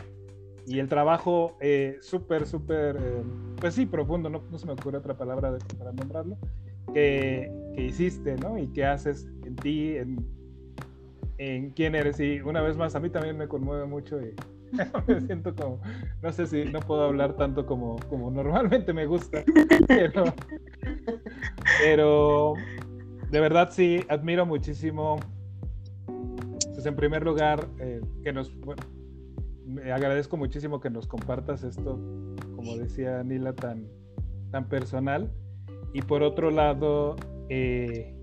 y 0.65 0.79
el 0.79 0.87
trabajo 0.87 1.57
eh, 1.61 1.97
súper, 2.01 2.45
súper, 2.45 2.97
eh, 2.97 3.23
pues 3.59 3.73
sí, 3.73 3.85
profundo, 3.85 4.29
no, 4.29 4.43
no, 4.51 4.57
se 4.57 4.67
me 4.67 4.73
ocurre 4.73 4.97
otra 4.97 5.17
palabra 5.17 5.57
para 5.77 5.91
nombrarlo, 5.93 6.37
que, 6.93 7.51
que, 7.75 7.85
hiciste, 7.85 8.35
¿no? 8.35 8.57
Y 8.57 8.67
que 8.67 8.85
haces 8.85 9.27
en 9.45 9.55
ti, 9.55 9.95
en, 9.97 10.23
en 11.39 11.71
quién 11.71 11.95
eres. 11.95 12.19
Y 12.19 12.41
una 12.41 12.61
vez 12.61 12.77
más, 12.77 12.95
a 12.95 12.99
mí 12.99 13.09
también 13.09 13.37
me 13.37 13.47
conmueve 13.47 13.85
mucho 13.85 14.21
y 14.21 14.35
me 15.07 15.21
siento 15.21 15.55
como, 15.55 15.81
no 16.21 16.31
sé 16.31 16.47
si 16.47 16.65
no 16.65 16.79
puedo 16.79 17.03
hablar 17.03 17.35
tanto 17.35 17.65
como, 17.65 17.97
como 18.09 18.31
normalmente 18.31 18.93
me 18.93 19.05
gusta, 19.05 19.43
pero, 21.79 22.53
de 23.31 23.39
verdad 23.39 23.69
sí, 23.71 24.03
admiro 24.09 24.45
muchísimo 24.45 25.19
pues 26.79 26.87
en 26.87 26.95
primer 26.95 27.25
lugar, 27.25 27.67
eh, 27.79 27.99
que 28.23 28.31
nos, 28.31 28.55
me 29.65 29.91
agradezco 29.91 30.37
muchísimo 30.37 30.79
que 30.79 30.89
nos 30.89 31.07
compartas 31.07 31.61
esto, 31.63 31.99
como 32.55 32.77
decía 32.77 33.21
Nila, 33.21 33.51
tan, 33.51 33.85
tan 34.49 34.69
personal. 34.69 35.29
Y 35.91 36.03
por 36.03 36.23
otro 36.23 36.51
lado, 36.51 37.17
eh, 37.49 38.17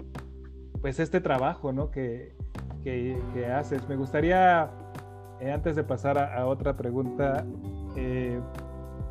pues 0.80 0.98
este 1.00 1.20
trabajo, 1.20 1.70
¿no? 1.74 1.90
Que, 1.90 2.34
que, 2.82 3.46
haces. 3.54 3.86
Me 3.90 3.96
gustaría, 3.96 4.70
eh, 5.40 5.52
antes 5.52 5.76
de 5.76 5.84
pasar 5.84 6.18
a, 6.18 6.46
otra 6.46 6.76
pregunta, 6.76 7.44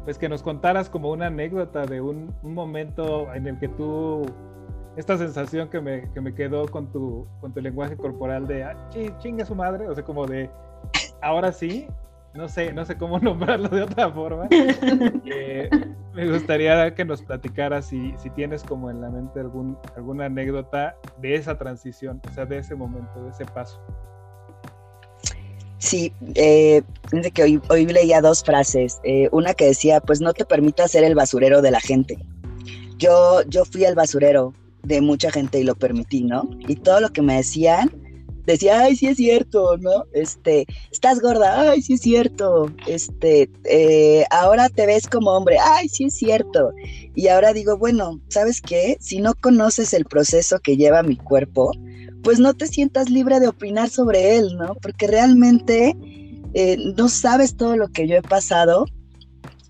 pues 0.04 0.18
que 0.18 0.30
nos 0.30 0.44
contaras 0.44 0.90
como 0.90 1.12
una 1.12 1.28
anécdota 1.28 1.86
de 1.86 2.02
un, 2.02 2.34
un 2.44 2.54
momento 2.54 3.34
en 3.34 3.48
el 3.48 3.58
que 3.60 3.68
tú 3.68 4.26
esta 4.96 5.18
sensación 5.18 5.70
que 5.70 5.82
me, 5.82 6.10
que 6.12 6.22
me 6.22 6.34
quedó 6.34 6.68
con 6.68 6.92
tu, 6.92 7.28
con 7.42 7.54
tu 7.54 7.62
lenguaje 7.62 7.98
corporal 7.98 8.48
de 8.48 8.64
ah, 8.64 8.90
chinga 9.20 9.46
su 9.46 9.56
madre, 9.56 9.88
o 9.88 9.96
sea, 9.96 10.04
como 10.04 10.26
de 10.26 10.50
ahora 11.22 11.52
sí, 11.52 11.88
no 12.34 12.48
sé, 12.48 12.72
no 12.74 12.86
sé 12.86 12.98
cómo 12.98 13.20
nombrarlo 13.22 13.70
de 13.70 13.84
otra 13.84 14.10
forma. 14.10 14.48
Eh, 15.26 15.70
me 16.14 16.32
gustaría 16.32 16.94
que 16.96 17.04
nos 17.04 17.22
platicaras 17.22 17.88
si, 17.88 18.14
si 18.18 18.30
tienes 18.30 18.64
como 18.64 18.90
en 18.90 19.02
la 19.02 19.10
mente 19.10 19.40
algún, 19.40 19.78
alguna 19.98 20.26
anécdota 20.26 20.96
de 21.20 21.36
esa 21.36 21.58
transición, 21.58 22.22
o 22.30 22.32
sea, 22.32 22.46
de 22.46 22.60
ese 22.60 22.76
momento, 22.76 23.22
de 23.24 23.32
ese 23.32 23.46
paso. 23.46 23.82
Sí, 25.80 26.12
eh, 26.36 26.82
que 27.34 27.44
hoy, 27.44 27.62
hoy 27.70 27.86
leía 27.86 28.22
dos 28.22 28.44
frases. 28.44 29.00
Eh, 29.04 29.30
una 29.32 29.54
que 29.54 29.66
decía, 29.66 30.00
pues 30.00 30.22
no 30.22 30.34
te 30.34 30.46
permita 30.46 30.88
ser 30.88 31.04
el 31.04 31.16
basurero 31.16 31.62
de 31.62 31.72
la 31.72 31.80
gente. 31.80 32.18
Yo, 32.98 33.42
yo 33.48 33.66
fui 33.66 33.84
el 33.84 33.96
basurero 33.96 34.54
de 34.84 35.02
mucha 35.02 35.32
gente 35.32 35.60
y 35.60 35.64
lo 35.64 35.76
permití, 35.76 36.24
¿no? 36.24 36.50
Y 36.68 36.76
todo 36.76 37.02
lo 37.02 37.10
que 37.10 37.22
me 37.22 37.36
decían, 37.38 37.92
decía, 38.46 38.82
ay, 38.82 38.96
sí 38.96 39.08
es 39.08 39.18
cierto, 39.18 39.78
¿no? 39.78 40.06
Este, 40.14 40.66
estás 40.92 41.20
gorda, 41.20 41.72
ay, 41.72 41.82
sí 41.82 41.94
es 41.94 42.02
cierto. 42.02 42.72
Este, 42.88 43.50
eh, 43.66 44.26
ahora 44.30 44.70
te 44.70 44.86
ves 44.86 45.08
como 45.08 45.32
hombre, 45.32 45.58
ay, 45.62 45.90
sí 45.90 46.06
es 46.06 46.16
cierto. 46.16 46.72
Y 47.16 47.28
ahora 47.28 47.54
digo, 47.54 47.78
bueno, 47.78 48.22
¿sabes 48.30 48.62
qué? 48.62 48.98
Si 49.00 49.20
no 49.20 49.34
conoces 49.34 49.94
el 49.94 50.06
proceso 50.06 50.60
que 50.60 50.78
lleva 50.78 51.04
mi 51.04 51.18
cuerpo, 51.18 51.72
pues 52.26 52.40
no 52.40 52.56
te 52.56 52.66
sientas 52.66 53.12
libre 53.12 53.40
de 53.40 53.48
opinar 53.48 53.88
sobre 53.88 54.36
él, 54.36 54.58
¿no? 54.58 54.74
Porque 54.82 55.06
realmente 55.06 55.96
eh, 56.56 56.76
no 56.98 57.08
sabes 57.08 57.56
todo 57.56 57.78
lo 57.78 57.88
que 57.90 58.08
yo 58.08 58.16
he 58.16 58.24
pasado. 58.24 58.88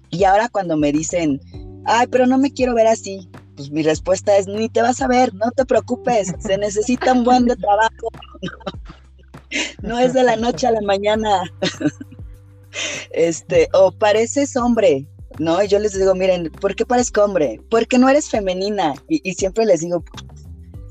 Y 0.10 0.24
ahora 0.24 0.48
cuando 0.48 0.78
me 0.78 0.94
dicen, 0.94 1.42
ay, 1.84 2.08
pero 2.08 2.26
no 2.26 2.38
me 2.38 2.54
quiero 2.54 2.74
ver 2.74 2.88
así, 2.88 3.30
pues 3.58 3.72
mi 3.72 3.84
respuesta 3.84 4.38
es, 4.38 4.48
ni 4.48 4.70
te 4.70 4.82
vas 4.82 5.02
a 5.02 5.08
ver, 5.10 5.34
no 5.34 5.52
te 5.52 5.66
preocupes, 5.66 6.34
se 6.40 6.58
necesita 6.58 7.12
un 7.12 7.26
buen 7.26 7.44
de 7.44 7.58
trabajo. 7.58 8.08
no 9.82 10.00
es 10.00 10.14
de 10.14 10.24
la 10.24 10.38
noche 10.38 10.66
a 10.66 10.72
la 10.72 10.82
mañana. 10.82 11.42
este, 13.12 13.68
o 13.74 13.92
pareces 13.92 14.56
hombre, 14.56 15.06
¿no? 15.40 15.62
Y 15.62 15.68
yo 15.68 15.78
les 15.78 15.92
digo, 15.92 16.16
miren, 16.16 16.50
¿por 16.62 16.74
qué 16.74 16.86
parezco 16.86 17.22
hombre? 17.22 17.60
Porque 17.70 17.98
no 17.98 18.08
eres 18.08 18.30
femenina. 18.30 18.94
Y, 19.10 19.20
y 19.30 19.34
siempre 19.34 19.66
les 19.66 19.82
digo, 19.82 20.06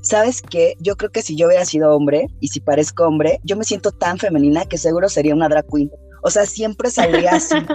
¿sabes 0.05 0.41
qué? 0.41 0.75
Yo 0.79 0.95
creo 0.95 1.11
que 1.11 1.21
si 1.23 1.35
yo 1.35 1.47
hubiera 1.47 1.65
sido 1.65 1.93
hombre 1.95 2.27
y 2.39 2.47
si 2.49 2.59
parezco 2.59 3.07
hombre, 3.07 3.39
yo 3.43 3.57
me 3.57 3.63
siento 3.63 3.91
tan 3.91 4.17
femenina 4.19 4.65
que 4.65 4.77
seguro 4.77 5.09
sería 5.09 5.33
una 5.33 5.49
drag 5.49 5.65
queen. 5.67 5.91
O 6.21 6.29
sea, 6.29 6.45
siempre 6.45 6.89
saldría 6.89 7.31
así. 7.33 7.55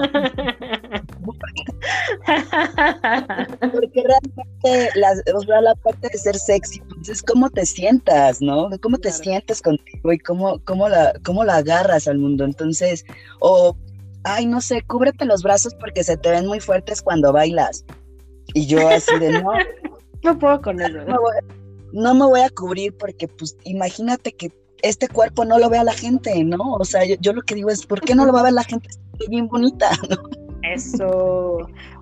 Porque 3.60 4.04
realmente 4.04 4.90
la, 4.94 5.14
la 5.60 5.74
parte 5.76 6.08
de 6.12 6.18
ser 6.18 6.36
sexy 6.36 6.80
pues, 6.80 7.08
es 7.08 7.22
cómo 7.22 7.50
te 7.50 7.66
sientas, 7.66 8.40
¿no? 8.40 8.70
Cómo 8.80 8.98
te 8.98 9.12
sientes 9.12 9.62
contigo 9.62 10.12
y 10.12 10.18
cómo, 10.18 10.60
cómo, 10.64 10.88
la, 10.88 11.12
cómo 11.24 11.44
la 11.44 11.56
agarras 11.56 12.08
al 12.08 12.18
mundo. 12.18 12.44
Entonces, 12.44 13.04
o, 13.40 13.76
ay, 14.24 14.46
no 14.46 14.60
sé, 14.60 14.82
cúbrete 14.82 15.24
los 15.24 15.42
brazos 15.42 15.74
porque 15.74 16.02
se 16.04 16.16
te 16.16 16.30
ven 16.30 16.46
muy 16.46 16.60
fuertes 16.60 17.02
cuando 17.02 17.32
bailas. 17.32 17.84
Y 18.54 18.66
yo 18.66 18.88
así 18.88 19.18
de 19.18 19.42
no. 19.42 19.52
No 20.22 20.38
puedo 20.38 20.60
con 20.60 20.78
eso. 20.78 20.98
No, 21.06 21.16
no 21.16 21.59
me 21.92 22.26
voy 22.26 22.40
a 22.40 22.50
cubrir 22.50 22.96
porque, 22.96 23.28
pues, 23.28 23.56
imagínate 23.64 24.32
que 24.32 24.52
este 24.82 25.08
cuerpo 25.08 25.44
no 25.44 25.58
lo 25.58 25.68
vea 25.68 25.84
la 25.84 25.92
gente, 25.92 26.42
¿no? 26.44 26.74
O 26.74 26.84
sea, 26.84 27.02
yo, 27.04 27.32
lo 27.32 27.42
que 27.42 27.54
digo 27.54 27.70
es, 27.70 27.86
¿por 27.86 28.00
qué 28.00 28.14
no 28.14 28.24
lo 28.24 28.32
va 28.32 28.40
a 28.40 28.44
ver 28.44 28.52
la 28.52 28.64
gente? 28.64 28.88
Estoy 29.12 29.28
bien 29.28 29.48
bonita, 29.48 29.90
¿no? 30.10 30.16
Eso. 30.62 31.58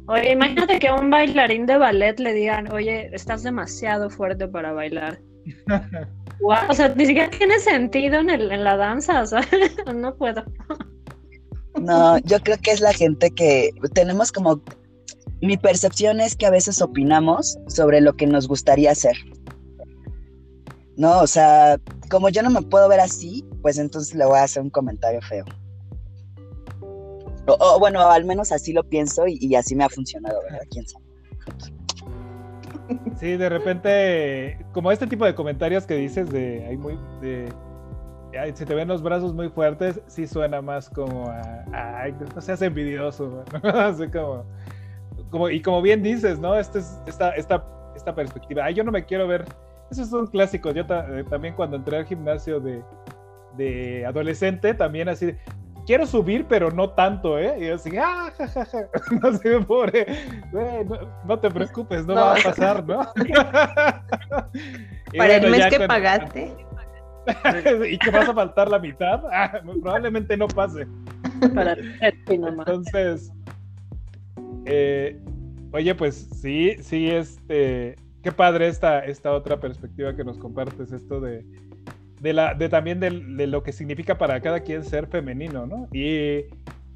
Oye, 0.07 0.33
imagínate 0.33 0.79
que 0.79 0.89
a 0.89 0.95
un 0.95 1.11
bailarín 1.11 1.67
de 1.67 1.77
ballet 1.77 2.19
le 2.19 2.33
digan, 2.33 2.73
oye, 2.73 3.11
estás 3.13 3.43
demasiado 3.43 4.11
fuerte 4.11 4.49
para 4.49 4.73
bailar. 4.73 5.21
o 6.43 6.75
sea, 6.75 6.89
ni 6.95 7.07
siquiera 7.07 7.31
tiene 7.31 7.59
sentido 7.59 8.21
en, 8.21 8.31
el, 8.31 8.51
en 8.51 8.65
la 8.65 8.77
danza, 8.77 9.23
o 9.23 9.27
sea, 9.27 9.41
no 9.95 10.15
puedo. 10.17 10.45
no, 11.81 12.19
yo 12.19 12.41
creo 12.41 12.59
que 12.59 12.73
es 12.73 12.81
la 12.81 12.93
gente 12.93 13.31
que 13.31 13.71
tenemos 13.95 14.33
como... 14.33 14.63
Mi 15.41 15.57
percepción 15.57 16.21
es 16.21 16.35
que 16.35 16.47
a 16.47 16.51
veces 16.51 16.83
opinamos 16.83 17.59
sobre 17.69 18.01
lo 18.01 18.15
que 18.15 18.27
nos 18.27 18.49
gustaría 18.49 18.91
hacer. 18.91 19.15
No, 20.99 21.21
o 21.21 21.27
sea, 21.29 21.79
como 22.11 22.29
yo 22.29 22.43
no 22.43 22.51
me 22.51 22.61
puedo 22.61 22.89
ver 22.89 22.99
así, 22.99 23.45
pues 23.63 23.79
entonces 23.79 24.17
le 24.17 24.27
voy 24.27 24.37
a 24.37 24.43
hacer 24.43 24.65
un 24.65 24.71
comentario 24.71 25.21
feo. 25.23 25.45
O, 27.47 27.79
bueno, 27.79 28.01
al 28.11 28.25
menos 28.25 28.51
así 28.51 28.73
lo 28.73 28.83
pienso 28.83 29.23
y, 29.29 29.55
así 29.55 29.77
me 29.77 29.85
ha 29.85 29.89
funcionado, 29.89 30.43
¿verdad? 30.43 30.59
¿Quién 30.71 30.85
sabe? 30.89 31.05
Sí, 33.17 33.37
de 33.37 33.49
repente, 33.49 34.67
como 34.73 34.91
este 34.91 35.07
tipo 35.07 35.25
de 35.25 35.37
comentarios 35.37 35.87
que 35.87 35.95
dices 35.95 36.31
de, 36.31 36.67
hay 36.67 36.77
muy, 36.77 36.99
de, 37.21 37.49
si 38.55 38.65
te 38.65 38.75
ven 38.75 38.89
los 38.89 39.01
brazos 39.01 39.33
muy 39.33 39.51
fuertes, 39.51 40.01
sí 40.09 40.27
suena 40.27 40.61
más 40.61 40.91
como 40.91 41.29
a, 41.29 42.01
ay, 42.01 42.13
no 42.35 42.41
seas 42.41 42.61
envidioso, 42.61 43.45
Así 43.63 44.09
como, 44.09 44.45
como, 45.31 45.49
y 45.49 45.63
como 45.63 45.81
bien 45.81 46.03
dices, 46.03 46.41
¿no? 46.41 46.57
Este 46.57 46.81
es, 46.81 46.99
esta, 47.07 47.31
esta, 47.37 47.65
esta 47.95 48.15
perspectiva, 48.17 48.65
ay, 48.65 48.75
yo 48.75 48.83
no 48.83 48.91
me 48.91 49.05
quiero 49.05 49.29
ver 49.29 49.45
esos 49.91 50.09
son 50.09 50.27
clásicos. 50.27 50.75
Yo 50.75 50.83
eh, 50.83 51.25
también 51.29 51.55
cuando 51.55 51.77
entré 51.77 51.99
al 51.99 52.07
gimnasio 52.07 52.61
de, 52.61 52.83
de 53.57 54.07
adolescente, 54.07 54.75
también 54.75 55.09
así, 55.09 55.35
quiero 55.89 56.07
subir, 56.07 56.45
pero 56.47 56.71
no 56.71 56.91
tanto, 56.91 57.39
¿eh? 57.39 57.57
Y 57.59 57.69
así, 57.69 57.97
ah, 57.97 58.31
jajaja, 58.37 58.89
no 59.23 59.33
sé, 59.39 59.59
pobre, 59.61 60.07
no, 61.27 61.39
te 61.39 61.51
preocupes, 61.51 62.07
no, 62.07 62.15
va 62.15 62.35
a 62.35 62.43
pasar, 62.43 62.87
¿no? 62.87 63.01
Para 65.17 65.37
el 65.37 65.51
mes 65.51 65.67
que 65.69 65.81
pagaste. 65.87 66.55
y 67.91 67.99
que 67.99 68.11
vas 68.11 68.29
a 68.29 68.35
faltar 68.35 68.69
la 68.69 68.79
mitad, 68.79 69.23
ah, 69.33 69.63
probablemente 69.83 70.37
no 70.37 70.47
pase. 70.47 70.87
Para 71.55 71.75
Entonces, 72.29 73.33
eh, 74.67 75.19
oye, 75.73 75.95
pues 75.95 76.29
sí, 76.35 76.77
sí, 76.83 77.11
este 77.11 77.97
qué 78.23 78.33
padre 78.33 78.69
esta, 78.69 79.01
esta 79.05 79.33
otra 79.33 79.61
perspectiva 79.61 80.15
que 80.15 80.25
nos 80.25 80.39
compartes, 80.39 80.93
esto 80.93 81.21
de, 81.21 81.45
de, 82.21 82.33
la, 82.33 82.55
de 82.55 82.69
también 82.69 83.01
de, 83.01 83.47
lo 83.47 83.63
que 83.63 83.73
significa 83.73 84.19
para 84.19 84.41
cada 84.41 84.61
quien 84.61 84.85
ser 84.85 85.07
femenino, 85.07 85.67
¿no? 85.67 85.89
Y, 85.93 86.47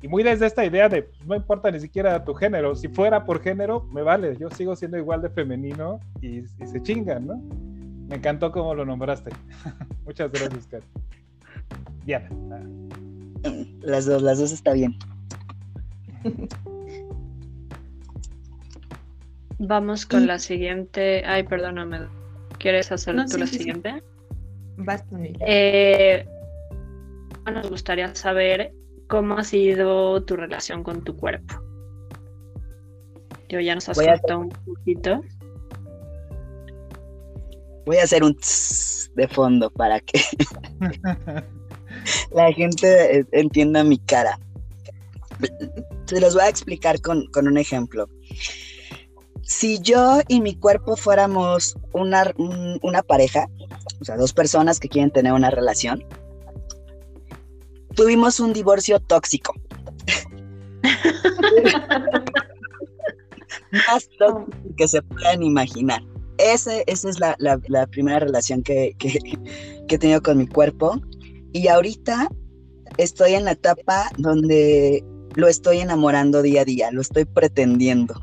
y 0.02 0.08
muy 0.08 0.22
desde 0.22 0.46
esta 0.46 0.64
idea 0.64 0.88
de 0.88 1.02
pues, 1.02 1.24
no 1.26 1.36
importa 1.36 1.70
ni 1.70 1.80
siquiera 1.80 2.24
tu 2.24 2.34
género, 2.34 2.74
si 2.74 2.88
fuera 2.88 3.24
por 3.24 3.40
género, 3.40 3.84
me 3.92 4.02
vale, 4.02 4.36
yo 4.36 4.50
sigo 4.50 4.74
siendo 4.74 4.98
igual 4.98 5.22
de 5.22 5.30
femenino 5.30 6.00
y, 6.20 6.42
se 6.46 6.82
chingan, 6.82 7.26
¿no? 7.26 7.36
Me 8.08 8.16
encantó 8.16 8.50
cómo 8.50 8.74
lo 8.74 8.84
nombraste. 8.84 9.30
Muchas 10.04 10.30
gracias, 10.32 10.66
Kat. 10.66 10.82
Diana. 12.04 12.28
Las 13.80 14.06
dos, 14.06 14.22
las 14.22 14.38
dos 14.38 14.52
está 14.52 14.72
bien. 14.72 14.96
Vamos 19.64 20.06
con 20.06 20.26
la 20.26 20.38
siguiente. 20.38 21.22
Ay, 21.24 21.44
perdóname. 21.44 22.00
¿Quieres 22.58 22.90
hacer 22.92 23.16
tú 23.30 23.38
la 23.38 23.46
siguiente? 23.46 24.02
Vas 24.76 25.08
tú, 25.08 25.16
eh, 25.40 26.26
Nos 27.52 27.68
gustaría 27.68 28.14
saber 28.14 28.72
¿Cómo 29.12 29.36
ha 29.36 29.44
sido 29.44 30.24
tu 30.24 30.36
relación 30.36 30.82
con 30.82 31.04
tu 31.04 31.14
cuerpo? 31.14 31.54
Yo 33.50 33.60
ya 33.60 33.74
nos 33.74 33.86
has 33.90 33.98
contado 33.98 34.40
un 34.40 34.48
poquito. 34.48 35.20
Voy 37.84 37.98
a 37.98 38.04
hacer 38.04 38.24
un 38.24 38.34
de 39.14 39.28
fondo 39.28 39.68
para 39.68 40.00
que 40.00 40.18
la 42.34 42.50
gente 42.54 43.26
entienda 43.32 43.84
mi 43.84 43.98
cara. 43.98 44.38
Se 46.06 46.18
los 46.18 46.32
voy 46.32 46.44
a 46.44 46.48
explicar 46.48 46.98
con, 47.02 47.28
un 47.36 47.58
ejemplo. 47.58 48.08
Si 49.42 49.80
yo 49.80 50.20
y 50.28 50.40
mi 50.40 50.54
cuerpo 50.54 50.96
fuéramos 50.96 51.76
una, 51.92 52.32
una 52.82 53.02
pareja, 53.02 53.48
o 54.00 54.04
sea, 54.04 54.16
dos 54.16 54.32
personas 54.32 54.78
que 54.80 54.88
quieren 54.88 55.10
tener 55.10 55.32
una 55.32 55.50
relación, 55.50 56.04
tuvimos 57.94 58.40
un 58.40 58.52
divorcio 58.52 59.00
tóxico. 59.00 59.54
Más 63.88 64.08
tóxico 64.18 64.50
que 64.76 64.88
se 64.88 65.02
puedan 65.02 65.42
imaginar. 65.42 66.02
esa 66.38 66.80
es 66.86 67.18
la, 67.20 67.86
primera 67.90 68.20
relación 68.20 68.62
que, 68.62 68.94
he 69.88 69.98
tenido 69.98 70.22
con 70.22 70.38
mi 70.38 70.46
cuerpo. 70.46 71.00
Y 71.52 71.68
ahorita 71.68 72.28
estoy 72.96 73.34
en 73.34 73.44
la 73.44 73.52
etapa 73.52 74.10
donde 74.18 75.04
lo 75.34 75.48
estoy 75.48 75.80
enamorando 75.80 76.42
día 76.42 76.62
a 76.62 76.64
día, 76.64 76.90
lo 76.92 77.00
estoy 77.00 77.24
pretendiendo 77.24 78.14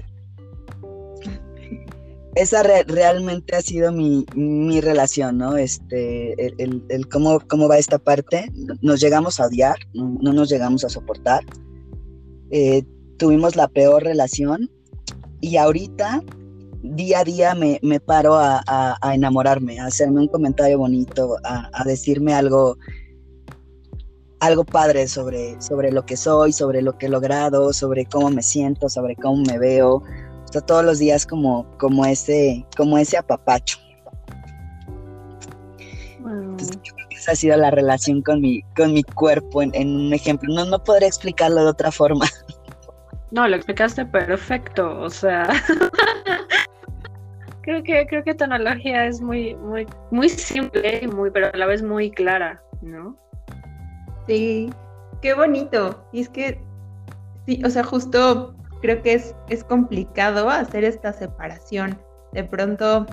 esa 2.39 2.63
realmente 2.63 3.57
ha 3.57 3.61
sido 3.61 3.91
mi, 3.91 4.25
relación, 4.81 5.37
¿no? 5.37 5.57
Este, 5.57 6.47
el, 6.63 7.09
cómo, 7.09 7.41
cómo, 7.49 7.67
va 7.67 7.77
esta 7.77 7.99
parte. 7.99 8.49
Nos 8.81 9.01
llegamos 9.01 9.41
a 9.41 9.47
odiar, 9.47 9.75
no, 9.93 10.31
nos 10.31 10.49
llegamos 10.49 10.85
a 10.85 10.89
soportar. 10.89 11.43
Eh, 12.51 12.83
tuvimos 13.17 13.57
la 13.57 13.67
peor 13.67 14.03
relación 14.03 14.71
y 15.41 15.57
ahorita, 15.57 16.23
día 16.81 17.19
a 17.19 17.23
día, 17.25 17.55
me, 17.55 17.99
paro 17.99 18.35
a, 18.37 18.97
enamorarme, 19.13 19.79
a 19.81 19.87
hacerme 19.87 20.21
un 20.21 20.27
comentario 20.29 20.77
bonito, 20.77 21.35
a, 21.43 21.83
decirme 21.83 22.33
algo 22.33 22.77
algo 24.41 24.63
padre 24.63 25.09
sobre, 25.09 25.61
sobre 25.61 25.91
lo 25.91 26.05
que 26.05 26.15
soy, 26.15 26.53
sobre 26.53 26.81
lo 26.81 26.97
que 26.97 27.07
he 27.07 27.09
logrado, 27.09 27.73
sobre 27.73 28.05
cómo 28.05 28.29
me 28.29 28.41
siento, 28.41 28.87
sobre 28.87 29.17
cómo 29.17 29.43
me 29.43 29.59
veo, 29.59 30.01
todos 30.51 30.83
los 30.83 30.99
días 30.99 31.25
como, 31.25 31.65
como, 31.77 32.05
ese, 32.05 32.65
como 32.75 32.97
ese 32.97 33.17
apapacho. 33.17 33.77
esa 37.11 37.31
ha 37.31 37.35
sido 37.35 37.57
la 37.57 37.71
relación 37.71 38.21
con 38.21 38.41
mi, 38.41 38.61
con 38.75 38.93
mi 38.93 39.03
cuerpo 39.03 39.61
en, 39.61 39.95
un 39.95 40.13
ejemplo. 40.13 40.53
No, 40.53 40.65
no 40.65 40.83
podré 40.83 41.07
explicarlo 41.07 41.61
de 41.61 41.69
otra 41.69 41.91
forma. 41.91 42.25
No, 43.31 43.47
lo 43.47 43.57
explicaste 43.57 44.07
perfecto. 44.07 45.01
O 45.01 45.07
sea, 45.07 45.47
creo 47.61 47.83
que, 47.83 48.07
creo 48.07 48.23
que 48.23 48.33
tu 48.33 48.43
analogía 48.43 49.05
es 49.05 49.21
muy, 49.21 49.53
muy, 49.57 49.85
muy 50.09 50.29
simple, 50.29 51.07
muy, 51.07 51.29
pero 51.29 51.51
a 51.53 51.55
la 51.55 51.67
vez 51.67 51.83
muy 51.83 52.09
clara, 52.09 52.59
¿no? 52.81 53.15
Sí, 54.25 54.73
qué 55.21 55.35
bonito. 55.35 56.03
Y 56.11 56.21
es 56.21 56.29
que, 56.29 56.59
sí, 57.45 57.61
o 57.63 57.69
sea, 57.69 57.83
justo 57.83 58.55
creo 58.81 59.01
que 59.01 59.13
es, 59.13 59.35
es 59.49 59.63
complicado 59.63 60.49
hacer 60.49 60.83
esta 60.83 61.13
separación. 61.13 61.97
De 62.33 62.43
pronto, 62.43 63.05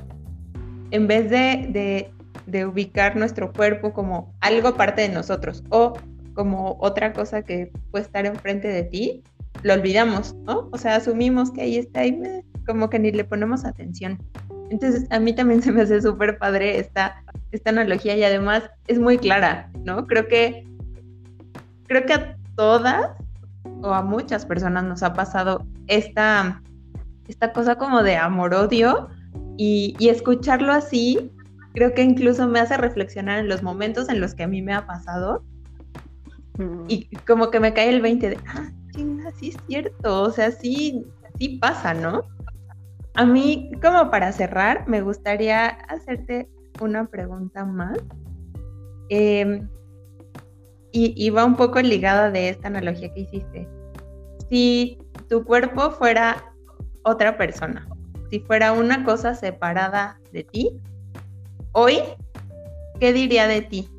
en 0.91 1.07
vez 1.07 1.31
de, 1.31 2.13
ubicar 2.67 3.17
nuestro 3.17 3.53
cuerpo 3.53 3.93
como 3.93 4.35
algo 4.41 4.75
parte 4.75 5.03
de 5.03 5.09
nosotros 5.09 5.65
o 5.71 5.95
como 6.35 6.77
otra 6.81 7.13
cosa 7.13 7.43
que 7.43 7.73
puede 7.91 8.05
estar 8.05 8.27
enfrente 8.27 8.69
de 8.69 8.85
ti, 8.85 9.23
lo 9.63 9.75
olvidamos, 9.75 10.35
¿no? 10.45 10.69
O 10.71 10.79
sea, 10.79 10.97
asumimos 10.97 11.51
que 11.51 11.63
ahí 11.63 11.77
está 11.77 12.05
y 12.05 12.21
como 12.67 12.91
que 12.91 12.99
ni 12.99 13.11
le 13.11 13.25
ponemos 13.25 13.65
atención. 13.65 14.19
Entonces, 14.71 15.07
a 15.11 15.19
mí 15.19 15.35
también 15.35 15.63
se 15.63 15.73
me 15.73 15.83
hace 15.83 16.01
súper 16.03 16.39
padre 16.39 16.79
esta, 16.79 17.23
esta 17.53 17.71
analogía 17.71 18.17
y 18.17 18.23
además 18.23 18.71
es 18.87 18.99
muy 18.99 19.19
clara, 19.19 19.71
¿no? 19.85 20.07
Creo 20.07 20.29
que, 20.29 20.67
creo 21.87 22.05
que 22.05 22.13
a 22.13 22.37
todas 22.55 23.11
o 23.83 23.93
a 23.93 24.03
muchas 24.03 24.47
personas 24.47 24.85
nos 24.85 25.03
ha 25.03 25.13
pasado 25.13 25.67
esta, 25.87 26.63
esta 27.29 27.53
cosa 27.53 27.77
como 27.77 28.03
de 28.03 28.17
amor-odio 28.17 29.09
y, 29.57 29.95
escucharlo 30.01 30.73
así, 30.73 31.31
creo 31.75 31.95
que 31.95 32.03
incluso 32.03 32.47
me 32.47 32.61
hace 32.61 32.77
reflexionar 32.77 33.39
en 33.39 33.49
los 33.49 33.63
momentos 33.63 34.09
en 34.09 34.21
los 34.21 34.35
que 34.35 34.45
a 34.45 34.49
mí 34.49 34.63
me 34.63 34.75
ha 34.75 34.87
pasado 34.87 35.43
mm. 36.59 36.85
y 36.89 37.09
como 37.27 37.51
que 37.51 37.61
me 37.61 37.73
cae 37.73 37.91
el 37.91 38.03
20 38.03 38.31
de, 38.31 38.39
ah, 38.49 38.71
chinga, 38.93 39.31
sí 39.33 39.51
es 39.51 39.57
cierto, 39.67 40.23
o 40.23 40.31
sea, 40.31 40.51
sí, 40.51 41.05
sí 41.39 41.59
pasa, 41.61 41.95
¿no? 41.95 42.23
A 43.15 43.25
mí, 43.25 43.71
como 43.83 44.11
para 44.11 44.31
cerrar, 44.31 44.87
me 44.87 45.01
gustaría 45.01 45.69
hacerte 45.69 46.51
una 46.83 47.07
pregunta 47.07 47.65
más. 47.65 47.99
Em, 49.09 49.69
y, 50.97 51.31
va 51.31 51.45
un 51.45 51.57
poco 51.57 51.81
ligada 51.81 52.31
de 52.31 52.49
esta 52.49 52.69
analogía 52.69 53.13
que 53.13 53.21
hiciste. 53.21 53.69
Si 54.49 54.99
tu 55.29 55.45
cuerpo 55.45 55.91
fuera 55.91 56.53
otra 57.03 57.37
persona, 57.37 57.87
si 58.31 58.41
fuera 58.41 58.73
una 58.73 59.05
cosa 59.05 59.35
separada 59.35 60.19
de 60.33 60.45
ti, 60.45 60.71
hoy, 61.73 61.99
¿qué 62.99 63.13
diría 63.13 63.47
de 63.47 63.63
ti? 63.63 63.91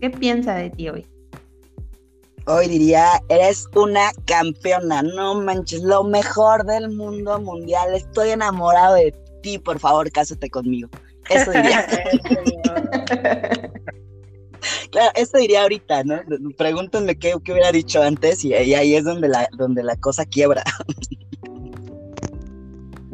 ¿Qué 0.00 0.10
piensa 0.10 0.54
de 0.54 0.70
ti 0.70 0.88
hoy? 0.88 1.06
Hoy 2.46 2.68
diría, 2.68 3.06
eres 3.28 3.66
una 3.74 4.10
campeona, 4.26 5.02
no 5.02 5.40
manches, 5.40 5.82
lo 5.82 6.04
mejor 6.04 6.64
del 6.66 6.90
mundo 6.90 7.40
mundial, 7.40 7.94
estoy 7.94 8.30
enamorado 8.30 8.96
de 8.96 9.14
ti, 9.42 9.58
por 9.58 9.78
favor, 9.78 10.10
cásate 10.10 10.50
conmigo. 10.50 10.88
Eso 11.30 11.52
diría. 11.52 11.86
Claro, 14.94 15.10
eso 15.16 15.38
diría 15.38 15.62
ahorita, 15.62 16.04
¿no? 16.04 16.20
Pregúntenme 16.56 17.18
qué, 17.18 17.34
hubiera 17.34 17.72
dicho 17.72 18.00
antes 18.00 18.44
y, 18.44 18.54
ahí 18.54 18.94
es 18.94 19.02
donde 19.02 19.26
la, 19.26 19.48
donde 19.56 19.82
la 19.82 19.96
cosa 19.96 20.24
quiebra. 20.24 20.62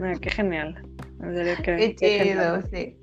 Ah, 0.02 0.14
qué 0.18 0.30
genial. 0.30 0.82
qué, 1.62 1.94
chido, 1.94 2.62
sí. 2.72 2.96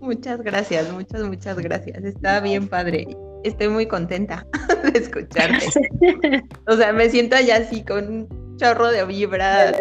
Muchas 0.00 0.40
gracias, 0.40 0.90
muchas, 0.90 1.22
muchas 1.24 1.58
gracias. 1.58 2.02
Está 2.02 2.40
bien 2.40 2.66
padre. 2.66 3.06
Estoy 3.44 3.68
muy 3.68 3.84
contenta 3.84 4.46
de 4.92 4.98
escucharte. 4.98 5.66
o 6.66 6.74
sea, 6.74 6.94
me 6.94 7.10
siento 7.10 7.36
allá 7.36 7.56
así 7.56 7.84
con 7.84 8.08
un 8.08 8.56
chorro 8.56 8.90
de 8.90 9.04
vibra. 9.04 9.74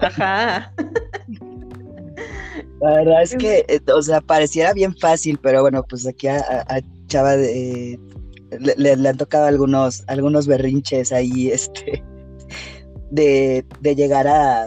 Ajá. 0.00 0.72
La 2.82 2.94
verdad 2.94 3.22
es 3.22 3.36
que, 3.36 3.64
eh, 3.68 3.80
o 3.94 4.02
sea, 4.02 4.20
pareciera 4.20 4.72
bien 4.72 4.92
fácil, 4.96 5.38
pero 5.40 5.62
bueno, 5.62 5.84
pues 5.88 6.04
aquí 6.04 6.26
a, 6.26 6.66
Chava 7.06 7.36
le, 7.36 9.08
han 9.08 9.16
tocado 9.16 9.46
algunos, 9.46 10.02
algunos 10.08 10.48
berrinches 10.48 11.12
ahí, 11.12 11.48
este, 11.52 12.02
de, 13.12 13.64
llegar 13.82 14.26
a, 14.26 14.66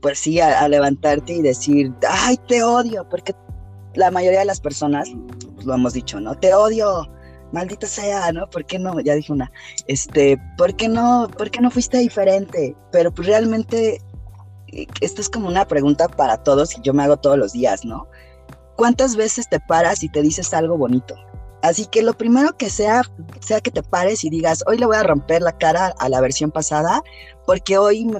pues 0.00 0.18
sí, 0.18 0.40
a, 0.40 0.66
levantarte 0.66 1.34
y 1.34 1.42
decir, 1.42 1.92
ay, 2.08 2.38
te 2.48 2.62
odio, 2.62 3.06
porque 3.10 3.34
la 3.96 4.10
mayoría 4.10 4.38
de 4.38 4.46
las 4.46 4.60
personas, 4.60 5.10
pues 5.56 5.66
lo 5.66 5.74
hemos 5.74 5.92
dicho, 5.92 6.20
¿no? 6.20 6.34
Te 6.38 6.54
odio, 6.54 7.06
maldita 7.52 7.86
sea, 7.86 8.32
¿no? 8.32 8.48
¿Por 8.48 8.64
qué 8.64 8.78
no? 8.78 8.98
Ya 8.98 9.14
dije 9.14 9.30
una, 9.30 9.52
este, 9.88 10.40
¿por 10.56 10.74
qué 10.74 10.88
no, 10.88 11.28
por 11.36 11.50
qué 11.50 11.60
no 11.60 11.70
fuiste 11.70 11.98
diferente? 11.98 12.74
Pero 12.92 13.12
pues 13.12 13.28
realmente 13.28 14.00
esta 15.00 15.20
es 15.20 15.28
como 15.28 15.48
una 15.48 15.66
pregunta 15.66 16.08
para 16.08 16.42
todos 16.42 16.76
y 16.76 16.80
yo 16.82 16.92
me 16.94 17.02
hago 17.02 17.16
todos 17.16 17.38
los 17.38 17.52
días, 17.52 17.84
¿no? 17.84 18.06
¿Cuántas 18.76 19.16
veces 19.16 19.48
te 19.48 19.60
paras 19.60 20.02
y 20.02 20.08
te 20.08 20.22
dices 20.22 20.54
algo 20.54 20.76
bonito? 20.76 21.14
Así 21.62 21.86
que 21.86 22.02
lo 22.02 22.14
primero 22.14 22.56
que 22.56 22.70
sea, 22.70 23.02
sea 23.40 23.60
que 23.60 23.70
te 23.70 23.82
pares 23.82 24.24
y 24.24 24.30
digas, 24.30 24.64
hoy 24.66 24.78
le 24.78 24.86
voy 24.86 24.96
a 24.96 25.02
romper 25.02 25.42
la 25.42 25.52
cara 25.52 25.94
a 25.98 26.08
la 26.08 26.20
versión 26.20 26.50
pasada, 26.50 27.02
porque 27.46 27.76
hoy, 27.76 28.10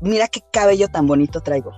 mira 0.00 0.28
qué 0.28 0.40
cabello 0.52 0.88
tan 0.88 1.06
bonito 1.06 1.40
traigo. 1.40 1.72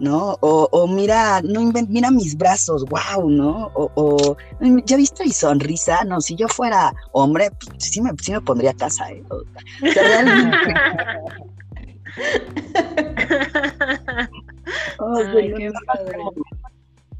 ¿no? 0.00 0.36
O, 0.40 0.86
mira, 0.86 1.42
no 1.42 1.60
mira 1.88 2.12
mis 2.12 2.36
brazos, 2.36 2.84
wow, 2.84 3.28
¿no? 3.28 3.72
O, 3.74 4.36
ya 4.84 4.96
viste 4.96 5.24
mi 5.24 5.32
sonrisa, 5.32 6.04
no, 6.04 6.20
si 6.20 6.36
yo 6.36 6.46
fuera 6.46 6.94
hombre, 7.10 7.50
pues, 7.50 7.90
sí, 7.90 8.00
me, 8.00 8.12
sí 8.22 8.30
me 8.30 8.40
pondría 8.40 8.72
casa, 8.74 9.10
¿eh? 9.10 9.24
O 9.30 9.92
sea, 9.92 10.02
realmente... 10.04 10.56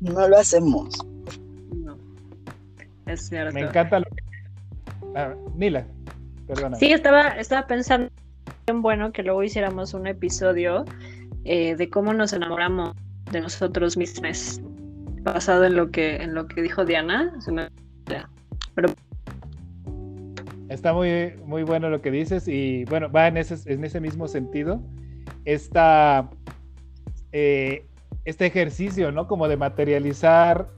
no, 0.01 0.29
lo 0.29 0.37
hacemos. 0.37 0.95
No, 1.75 1.97
es 3.07 3.29
cierto. 3.29 3.55
Me 3.55 3.63
encanta 3.63 4.01
lo 4.01 4.07
que... 4.07 4.25
Ah, 5.15 5.35
Nila, 5.55 5.87
perdona. 6.47 6.77
Sí, 6.77 6.93
estaba, 6.93 7.29
estaba 7.31 7.67
pensando 7.67 8.11
bueno 8.75 9.13
que 9.13 9.23
luego 9.23 9.43
hiciéramos 9.43 9.95
un 9.95 10.07
episodio 10.07 10.85
eh, 11.45 11.75
de 11.77 11.91
cómo 11.91 12.13
nos 12.13 12.33
enamoramos 12.33 12.95
de 13.31 13.41
nosotros 13.41 13.97
mismos, 13.97 14.61
basado 15.23 15.65
en 15.65 15.77
lo 15.77 15.91
que, 15.91 16.17
en 16.17 16.35
lo 16.35 16.47
que 16.47 16.63
dijo 16.63 16.85
Diana. 16.85 17.33
Pero... 18.75 18.89
Está 20.69 20.93
muy, 20.93 21.35
muy 21.45 21.63
bueno 21.63 21.89
lo 21.89 22.01
que 22.03 22.11
dices 22.11 22.47
y 22.47 22.85
bueno, 22.85 23.11
va 23.11 23.29
en 23.29 23.37
ese, 23.39 23.73
en 23.73 23.85
ese 23.85 24.01
mismo 24.01 24.29
sentido. 24.29 24.81
Esta, 25.45 26.29
eh, 27.33 27.87
este 28.25 28.47
ejercicio, 28.47 29.11
¿no? 29.11 29.27
Como 29.27 29.49
de 29.49 29.57
materializar, 29.57 30.69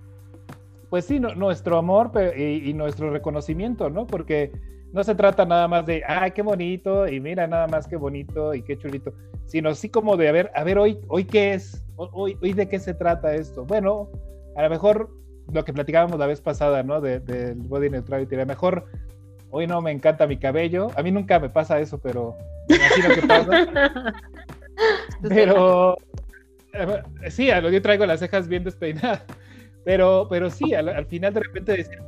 pues 0.91 1.05
sí, 1.05 1.19
nuestro 1.19 1.79
amor 1.79 2.13
y, 2.37 2.71
y, 2.71 2.73
nuestro 2.73 3.11
reconocimiento, 3.11 3.91
¿no? 3.91 4.07
Porque 4.07 4.53
no 4.93 5.05
se 5.05 5.15
trata 5.15 5.45
nada 5.45 5.69
más 5.69 5.87
de, 5.87 6.03
ay, 6.07 6.33
qué 6.33 6.43
bonito, 6.43 7.09
y 7.09 7.21
mira 7.21 7.47
nada 7.47 7.67
más 7.67 7.87
qué 7.87 7.97
bonito 7.97 8.55
y 8.55 8.63
qué 8.63 8.77
chulito, 8.77 9.13
sino 9.47 9.71
así 9.71 9.89
como 9.89 10.17
de, 10.17 10.29
a 10.29 10.33
ver, 10.33 10.51
a 10.55 10.65
ver, 10.65 10.79
hoy, 10.79 10.99
hoy 11.09 11.25
qué 11.25 11.55
es, 11.55 11.85
hoy, 11.97 12.37
hoy 12.41 12.53
de 12.53 12.69
qué 12.69 12.79
se 12.79 12.95
trata 12.95 13.35
esto. 13.35 13.65
Bueno, 13.65 14.09
a 14.57 14.63
lo 14.63 14.71
mejor 14.71 15.11
lo 15.53 15.65
que 15.65 15.73
platicábamos 15.73 16.19
la 16.19 16.27
vez 16.27 16.41
pasada, 16.41 16.83
¿no? 16.83 17.01
Del 17.01 17.25
de, 17.25 17.55
body 17.55 17.91
neutrality, 17.91 18.35
a 18.35 18.39
lo 18.39 18.47
mejor 18.47 18.85
hoy 19.51 19.67
no 19.67 19.81
me 19.81 19.91
encanta 19.91 20.27
mi 20.27 20.37
cabello, 20.37 20.89
a 20.97 21.03
mí 21.03 21.11
nunca 21.11 21.39
me 21.39 21.49
pasa 21.49 21.81
eso, 21.81 22.01
pero 22.01 22.37
me 22.69 22.77
imagino 22.77 23.15
que 23.15 23.27
pasa. 23.27 24.13
pero 25.29 25.97
eh, 26.73 27.31
sí, 27.31 27.51
a 27.51 27.61
lo 27.61 27.71
yo 27.71 27.83
traigo 27.83 28.07
las 28.07 28.21
cejas 28.21 28.49
bien 28.49 28.65
despeinadas, 28.65 29.25
pero, 29.85 30.27
pero 30.31 30.51
sí, 30.51 30.75
al, 30.75 30.89
al 30.89 31.07
final 31.07 31.35
de 31.35 31.41
repente 31.41 31.73
decir, 31.77 31.99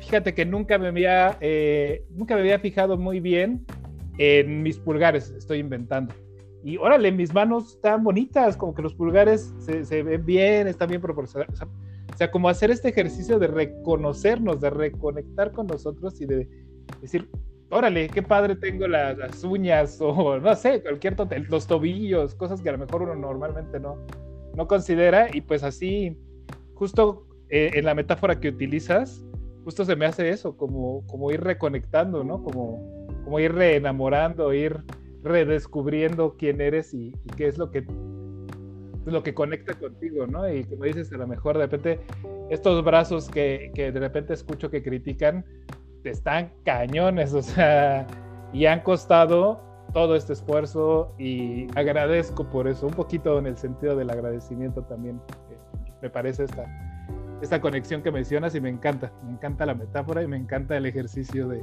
fíjate 0.00 0.34
que 0.34 0.44
nunca 0.44 0.78
me 0.78 0.88
había, 0.88 1.36
eh, 1.40 2.04
nunca 2.10 2.34
me 2.34 2.40
había 2.40 2.58
fijado 2.58 2.96
muy 2.96 3.20
bien 3.20 3.64
en 4.18 4.62
mis 4.62 4.78
pulgares, 4.78 5.30
estoy 5.30 5.58
inventando. 5.58 6.14
Y 6.62 6.76
órale, 6.76 7.10
mis 7.10 7.32
manos 7.32 7.74
están 7.74 8.04
bonitas, 8.04 8.56
como 8.56 8.74
que 8.74 8.82
los 8.82 8.94
pulgares 8.94 9.54
se, 9.60 10.02
ven 10.02 10.26
bien, 10.26 10.66
están 10.66 10.88
bien 10.88 11.00
proporcionados. 11.00 11.54
O 11.54 11.56
sea, 11.56 11.68
como 12.30 12.48
hacer 12.48 12.70
este 12.70 12.88
ejercicio 12.88 13.38
de 13.38 13.46
reconocernos, 13.46 14.60
de 14.60 14.70
reconectar 14.70 15.52
con 15.52 15.66
nosotros 15.66 16.20
y 16.20 16.26
de 16.26 16.48
decir, 17.00 17.28
órale, 17.70 18.08
qué 18.08 18.22
padre 18.22 18.56
tengo 18.56 18.86
las, 18.86 19.42
uñas 19.44 19.98
o 20.00 20.38
no 20.38 20.54
sé, 20.54 20.82
cualquier 20.82 21.16
tontería, 21.16 21.46
los 21.48 21.66
tobillos, 21.66 22.34
cosas 22.34 22.60
que 22.60 22.68
a 22.68 22.72
lo 22.72 22.78
mejor 22.78 23.02
uno 23.02 23.14
normalmente 23.14 23.80
no, 23.80 23.96
no 24.54 24.66
considera. 24.66 25.28
Y 25.32 25.40
pues 25.40 25.62
así, 25.62 26.16
justo 26.74 27.26
eh, 27.48 27.70
en 27.74 27.84
la 27.84 27.94
metáfora 27.94 28.38
que 28.38 28.48
utilizas, 28.48 29.24
justo 29.64 29.84
se 29.84 29.96
me 29.96 30.06
hace 30.06 30.30
eso, 30.30 30.56
como, 30.56 31.06
como 31.06 31.30
ir 31.30 31.40
reconectando, 31.40 32.24
¿no? 32.24 32.42
Como, 32.42 33.06
como 33.24 33.38
ir 33.40 33.52
reenamorando, 33.52 34.52
ir 34.52 34.78
redescubriendo 35.22 36.36
quién 36.38 36.60
eres 36.60 36.94
y, 36.94 37.12
qué 37.36 37.46
es 37.46 37.58
lo 37.58 37.70
que 37.70 37.84
lo 39.12 39.22
que 39.22 39.34
conecta 39.34 39.74
contigo, 39.74 40.26
¿no? 40.26 40.48
Y 40.52 40.64
como 40.64 40.84
dices, 40.84 41.12
a 41.12 41.16
lo 41.16 41.26
mejor 41.26 41.56
de 41.58 41.66
repente 41.66 42.00
estos 42.50 42.84
brazos 42.84 43.28
que, 43.28 43.70
que 43.74 43.92
de 43.92 44.00
repente 44.00 44.34
escucho 44.34 44.70
que 44.70 44.82
critican, 44.82 45.44
están 46.04 46.52
cañones, 46.64 47.34
o 47.34 47.42
sea, 47.42 48.06
y 48.52 48.66
han 48.66 48.80
costado 48.80 49.60
todo 49.92 50.14
este 50.14 50.32
esfuerzo 50.34 51.14
y 51.18 51.66
agradezco 51.76 52.44
por 52.48 52.68
eso, 52.68 52.86
un 52.86 52.94
poquito 52.94 53.38
en 53.38 53.46
el 53.46 53.56
sentido 53.56 53.96
del 53.96 54.10
agradecimiento 54.10 54.82
también, 54.82 55.20
me 56.00 56.08
parece 56.10 56.44
esta, 56.44 56.64
esta 57.42 57.60
conexión 57.60 58.02
que 58.02 58.10
mencionas 58.10 58.54
y 58.54 58.60
me 58.60 58.68
encanta, 58.68 59.12
me 59.24 59.32
encanta 59.32 59.66
la 59.66 59.74
metáfora 59.74 60.22
y 60.22 60.26
me 60.26 60.36
encanta 60.36 60.76
el 60.76 60.86
ejercicio 60.86 61.48
de, 61.48 61.62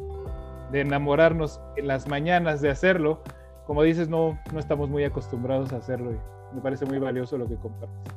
enamorarnos 0.74 1.62
en 1.78 1.88
las 1.88 2.08
mañanas 2.08 2.62
de 2.62 2.70
hacerlo. 2.70 3.22
Como 3.66 3.84
dices, 3.84 4.10
no, 4.10 4.38
no 4.52 4.60
estamos 4.60 4.90
muy 4.90 5.06
acostumbrados 5.06 5.72
a 5.72 5.78
hacerlo 5.78 6.12
y 6.12 6.18
me 6.54 6.62
parece 6.62 6.86
muy 6.86 7.00
valioso 7.00 7.38
lo 7.38 7.48
que 7.48 7.56
compartes. 7.56 8.14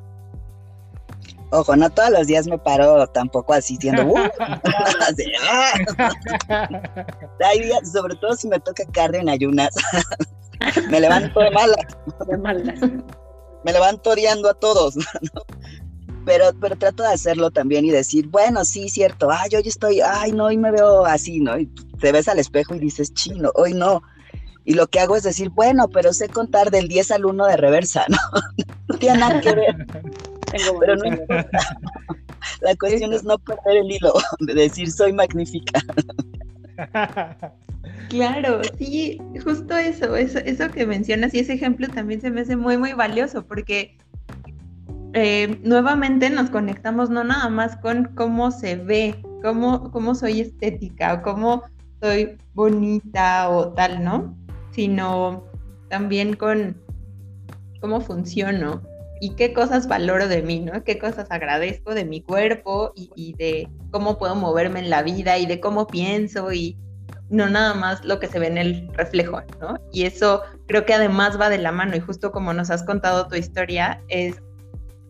Ojo, 1.52 1.74
no 1.74 1.90
todos 1.90 2.10
los 2.10 2.28
días 2.28 2.46
me 2.46 2.58
paro 2.58 3.08
tampoco 3.08 3.54
así 3.54 3.76
siendo... 3.76 4.06
Uh, 4.06 4.16
Hay 7.44 7.60
días, 7.60 7.90
sobre 7.92 8.14
todo 8.16 8.36
si 8.36 8.46
me 8.46 8.60
toca 8.60 8.84
carne 8.92 9.18
en 9.18 9.28
ayunas, 9.28 9.74
me 10.90 11.00
levanto 11.00 11.40
de 11.40 11.50
malas. 11.50 11.86
De 12.28 12.38
malas. 12.38 12.80
Me 13.64 13.72
levanto 13.72 14.10
odiando 14.10 14.48
a 14.48 14.54
todos. 14.54 14.94
pero, 16.24 16.52
pero 16.60 16.76
trato 16.76 17.02
de 17.02 17.08
hacerlo 17.08 17.50
también 17.50 17.84
y 17.84 17.90
decir, 17.90 18.28
bueno, 18.28 18.64
sí, 18.64 18.88
cierto, 18.88 19.28
ay, 19.30 19.50
hoy 19.56 19.66
estoy, 19.66 20.00
ay, 20.00 20.30
no, 20.32 20.44
hoy 20.46 20.56
me 20.56 20.70
veo 20.70 21.04
así, 21.04 21.40
¿no? 21.40 21.58
Y 21.58 21.66
te 22.00 22.12
pero 22.12 22.28
al 22.28 22.38
espejo 22.38 22.76
y 22.76 22.78
dices, 22.78 23.12
chino, 23.12 23.50
hoy 23.56 23.74
no. 23.74 24.02
Y 24.64 24.74
lo 24.74 24.86
que 24.86 25.00
hago 25.00 25.16
es 25.16 25.22
decir, 25.22 25.50
bueno, 25.50 25.88
pero 25.88 26.12
sé 26.12 26.28
contar 26.28 26.70
del 26.70 26.88
10 26.88 27.10
al 27.12 27.24
1 27.24 27.46
de 27.46 27.56
reversa, 27.56 28.04
¿no? 28.08 28.18
no 28.88 28.98
tiene 28.98 29.18
nada 29.18 29.40
que 29.40 29.54
ver. 29.54 29.86
pero 30.80 30.96
no 30.96 31.06
importa. 31.06 31.58
La 32.60 32.74
cuestión 32.76 33.12
es 33.12 33.24
no 33.24 33.38
perder 33.38 33.78
el 33.78 33.90
hilo, 33.90 34.12
de 34.40 34.54
decir, 34.54 34.90
soy 34.90 35.12
magnífica. 35.12 35.80
Claro, 38.08 38.60
sí, 38.76 39.20
justo 39.44 39.76
eso, 39.76 40.16
eso, 40.16 40.38
eso 40.40 40.68
que 40.70 40.84
mencionas 40.84 41.32
y 41.32 41.40
ese 41.40 41.52
ejemplo 41.52 41.88
también 41.88 42.20
se 42.20 42.30
me 42.30 42.40
hace 42.40 42.56
muy, 42.56 42.76
muy 42.76 42.92
valioso 42.92 43.46
porque 43.46 43.96
eh, 45.12 45.60
nuevamente 45.62 46.28
nos 46.30 46.50
conectamos 46.50 47.10
no 47.10 47.24
nada 47.24 47.48
más 47.48 47.76
con 47.76 48.06
cómo 48.16 48.50
se 48.50 48.76
ve, 48.76 49.22
cómo, 49.42 49.90
cómo 49.90 50.14
soy 50.14 50.40
estética 50.40 51.14
o 51.14 51.22
cómo 51.22 51.62
soy 52.00 52.36
bonita 52.54 53.48
o 53.50 53.72
tal, 53.74 54.02
¿no? 54.02 54.36
Sino 54.80 55.44
también 55.90 56.36
con 56.36 56.74
cómo 57.82 58.00
funciono 58.00 58.80
y 59.20 59.34
qué 59.34 59.52
cosas 59.52 59.86
valoro 59.86 60.26
de 60.26 60.40
mí, 60.40 60.60
¿no? 60.60 60.84
Qué 60.84 60.98
cosas 60.98 61.30
agradezco 61.30 61.94
de 61.94 62.06
mi 62.06 62.22
cuerpo 62.22 62.94
y, 62.96 63.34
de 63.34 63.68
cómo 63.90 64.16
puedo 64.16 64.34
moverme 64.36 64.78
en 64.78 64.88
la 64.88 65.02
vida 65.02 65.36
y 65.36 65.44
de 65.44 65.60
cómo 65.60 65.86
pienso 65.86 66.50
y 66.50 66.78
no 67.28 67.50
nada 67.50 67.74
más 67.74 68.02
lo 68.06 68.20
que 68.20 68.28
se 68.28 68.38
ve 68.38 68.46
en 68.46 68.56
el 68.56 68.88
reflejo, 68.94 69.42
¿no? 69.60 69.74
Y 69.92 70.04
eso 70.04 70.40
creo 70.66 70.86
que 70.86 70.94
además 70.94 71.38
va 71.38 71.50
de 71.50 71.58
la 71.58 71.72
mano 71.72 71.94
y 71.94 72.00
justo 72.00 72.32
como 72.32 72.54
nos 72.54 72.70
has 72.70 72.82
contado 72.82 73.28
tu 73.28 73.36
historia, 73.36 74.02
es 74.08 74.40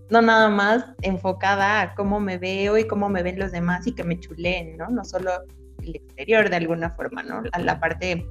no 0.08 0.20
nada 0.20 0.48
más 0.48 0.84
enfocada 1.02 1.80
a 1.80 1.94
cómo 1.94 2.18
me 2.18 2.38
veo 2.38 2.76
y 2.76 2.88
cómo 2.88 3.08
me 3.08 3.22
ven 3.22 3.38
los 3.38 3.52
demás 3.52 3.86
y 3.86 3.92
que 3.92 4.02
me 4.02 4.18
chuleen, 4.18 4.76
¿no? 4.78 4.88
No 4.88 5.04
solo 5.04 5.30
el 5.80 5.94
exterior 5.94 6.50
de 6.50 6.56
alguna 6.56 6.90
forma, 6.90 7.22
¿no? 7.22 7.44
A 7.52 7.60
la 7.60 7.78
parte 7.78 8.26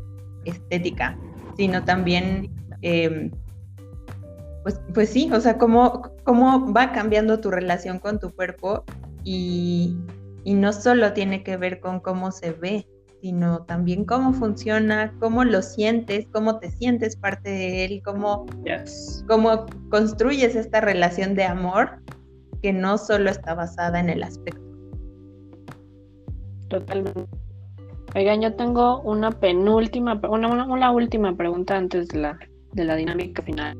estética, 0.45 1.17
sino 1.59 1.83
también, 1.83 2.49
em, 2.83 3.31
pues, 4.63 4.79
pues 4.93 5.09
sí, 5.09 5.29
o 5.33 5.41
sea, 5.41 5.57
cómo, 5.57 6.03
cómo 6.23 6.71
va 6.71 6.93
cambiando 6.93 7.41
tu 7.41 7.51
relación 7.51 7.99
con 7.99 8.17
tu 8.17 8.33
cuerpo 8.33 8.85
y, 9.25 9.97
y 10.45 10.53
no 10.53 10.71
solo 10.71 11.11
tiene 11.11 11.43
que 11.43 11.57
ver 11.57 11.81
con 11.81 11.99
cómo 11.99 12.31
se 12.31 12.53
ve, 12.53 12.87
sino 13.21 13.65
también 13.65 14.05
cómo 14.05 14.31
funciona, 14.31 15.13
cómo 15.19 15.43
lo 15.43 15.61
sientes, 15.61 16.27
cómo 16.31 16.59
te 16.59 16.71
sientes 16.71 17.17
parte 17.17 17.49
de 17.49 17.83
él, 17.83 18.01
cómo, 18.05 18.45
cómo 19.27 19.65
construyes 19.89 20.55
esta 20.55 20.79
relación 20.79 21.35
de 21.35 21.43
amor 21.43 22.01
que 22.61 22.71
no 22.71 22.97
solo 22.97 23.29
está 23.29 23.53
basada 23.53 23.99
en 23.99 24.09
el 24.09 24.23
aspecto. 24.23 24.63
Totalmente. 26.69 27.48
Oigan, 28.15 28.41
yo 28.41 28.55
tengo 28.55 29.01
una 29.01 29.31
penúltima, 29.31 30.19
una, 30.29 30.65
una, 30.65 30.91
última 30.91 31.35
pregunta 31.35 31.77
antes 31.77 32.07
de 32.07 32.19
la, 32.19 32.39
de 32.73 32.83
la 32.83 32.95
dinámica 32.95 33.41
final. 33.41 33.77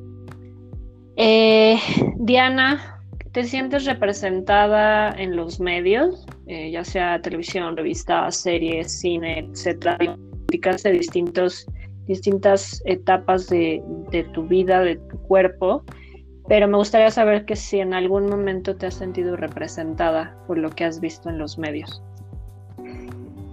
Eh, 1.16 1.78
Diana, 2.18 3.00
¿Te 3.32 3.44
sientes 3.44 3.86
representada 3.86 5.12
en 5.12 5.36
los 5.36 5.60
medios, 5.60 6.26
eh, 6.48 6.72
ya 6.72 6.84
sea 6.84 7.22
televisión, 7.22 7.78
revistas, 7.78 8.38
series, 8.38 9.00
cine, 9.00 9.40
etcétera? 9.40 9.98
de 10.48 10.92
distintos, 10.92 11.68
distintas 12.08 12.82
etapas 12.86 13.48
de, 13.48 13.84
tu 14.34 14.48
vida, 14.48 14.82
de 14.82 14.96
tu 14.96 15.18
cuerpo, 15.28 15.84
pero 16.48 16.68
me 16.68 16.78
gustaría 16.78 17.12
saber 17.12 17.46
que 17.46 17.56
si 17.56 17.80
en 17.80 17.94
algún 17.94 18.26
momento 18.26 18.76
te 18.76 18.88
has 18.88 18.96
sentido 18.96 19.36
representada 19.36 20.36
por 20.48 20.58
lo 20.58 20.72
que 20.72 20.86
has 20.86 21.00
visto 21.00 21.30
en 21.30 21.38
los 21.38 21.60
medios. 21.60 22.02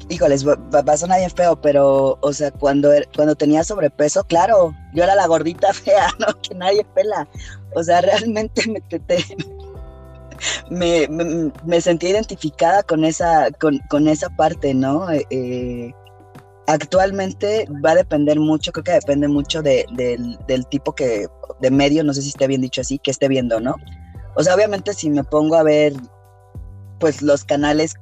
Híjoles, 0.08 0.46
va, 0.46 0.56
a 0.86 0.96
sonar 0.96 1.18
bien 1.18 1.30
feo, 1.30 1.60
pero, 1.60 2.18
o 2.20 2.32
sea, 2.32 2.50
cuando, 2.50 2.92
er, 2.92 3.08
cuando 3.14 3.34
tenía 3.34 3.64
sobrepeso, 3.64 4.24
claro, 4.24 4.74
yo 4.94 5.04
era 5.04 5.14
la 5.14 5.26
gordita 5.26 5.72
fea, 5.72 6.08
¿no? 6.18 6.26
Que 6.40 6.54
nadie 6.54 6.84
pela. 6.94 7.28
O 7.74 7.82
sea, 7.82 8.00
realmente 8.00 8.62
me, 8.68 8.82
me, 11.08 11.50
me, 11.64 11.80
sentí 11.80 12.08
identificada 12.08 12.82
con 12.82 13.04
esa, 13.04 13.48
con, 13.52 14.08
esa 14.08 14.30
parte, 14.30 14.74
¿no? 14.74 15.10
Eh, 15.10 15.26
eh, 15.30 15.92
actualmente 16.66 17.66
va 17.84 17.92
a 17.92 17.96
depender 17.96 18.40
mucho, 18.40 18.72
creo 18.72 18.84
que 18.84 18.92
depende 18.92 19.28
mucho 19.28 19.62
de, 19.62 19.86
del 20.46 20.66
tipo 20.66 20.94
que, 20.94 21.28
de 21.60 21.70
medio, 21.70 22.04
no 22.04 22.12
sé 22.12 22.22
si 22.22 22.28
esté 22.28 22.46
bien 22.46 22.60
dicho 22.60 22.80
así, 22.80 22.98
que 22.98 23.10
esté 23.10 23.28
viendo, 23.28 23.60
¿no? 23.60 23.76
O 24.34 24.42
sea, 24.42 24.54
obviamente 24.54 24.92
si 24.92 25.10
me 25.10 25.24
pongo 25.24 25.56
a 25.56 25.62
ver, 25.62 25.94
pues 26.98 27.22
los 27.22 27.44
canales 27.44 27.94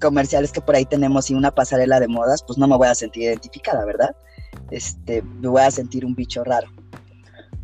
comerciales 0.00 0.52
que 0.52 0.60
por 0.60 0.74
ahí 0.74 0.84
tenemos 0.84 1.30
y 1.30 1.34
una 1.34 1.50
pasarela 1.50 2.00
de 2.00 2.08
modas, 2.08 2.42
pues 2.46 2.58
no 2.58 2.68
me 2.68 2.76
voy 2.76 2.88
a 2.88 2.94
sentir 2.94 3.24
identificada, 3.24 3.84
¿verdad? 3.84 4.14
Este, 4.70 5.22
me 5.22 5.48
voy 5.48 5.62
a 5.62 5.70
sentir 5.70 6.04
un 6.04 6.14
bicho 6.14 6.44
raro. 6.44 6.68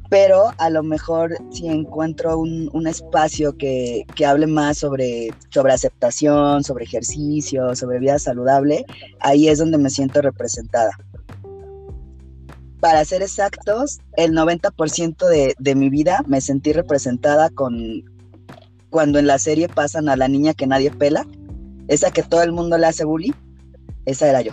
Pero 0.09 0.51
a 0.59 0.71
lo 0.71 0.83
mejor 0.83 1.37
si 1.53 1.69
encuentro 1.69 2.37
un, 2.37 2.87
espacio 2.89 3.57
que, 3.57 4.05
hable 4.27 4.49
más 4.49 4.79
sobre, 4.79 5.31
sobre 5.51 5.73
aceptación, 5.73 6.65
sobre 6.65 6.85
ejercicio, 6.85 7.77
sobre 7.77 8.01
vida 8.01 8.19
saludable, 8.19 8.85
ahí 9.21 9.49
es 9.49 9.59
donde 9.59 9.79
me 9.79 9.89
siento 9.89 10.21
representada. 10.21 10.91
Para 12.81 13.05
ser 13.05 13.23
exactos, 13.23 14.01
el 14.17 14.33
90% 14.33 15.29
de, 15.29 15.55
de 15.57 15.75
mi 15.77 15.91
vida 15.91 16.25
me 16.27 16.41
sentí 16.41 16.73
representada 16.73 17.51
con 17.51 18.03
cuando 18.91 19.21
en 19.21 19.29
la 19.29 19.39
serie 19.39 19.69
pasan 19.69 20.09
a 20.09 20.17
la 20.17 20.27
niña 20.27 20.55
que 20.55 20.67
nadie 20.67 20.91
pela 20.91 21.25
esa 21.91 22.13
que 22.13 22.23
todo 22.23 22.43
el 22.43 22.53
mundo 22.53 22.79
le 22.79 22.87
hace 22.87 23.05
bullying, 23.05 23.33
esa 24.07 24.31
era 24.31 24.41
yo. 24.43 24.53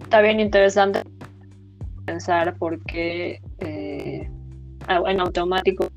Está 0.00 0.20
bien 0.20 0.38
interesante 0.38 1.02
pensar 2.06 2.54
porque 2.56 3.42
eh, 3.58 4.30
en 4.88 5.20
automático 5.20 5.88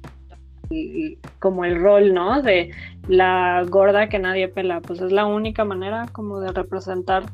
como 1.37 1.65
el 1.65 1.79
rol, 1.79 2.15
¿no? 2.15 2.41
De 2.41 2.71
la 3.07 3.63
gorda 3.69 4.09
que 4.09 4.17
nadie 4.17 4.47
pela, 4.47 4.81
pues 4.81 4.99
es 4.99 5.11
la 5.11 5.27
única 5.27 5.63
manera 5.63 6.07
como 6.11 6.39
de 6.39 6.51
representar 6.51 7.25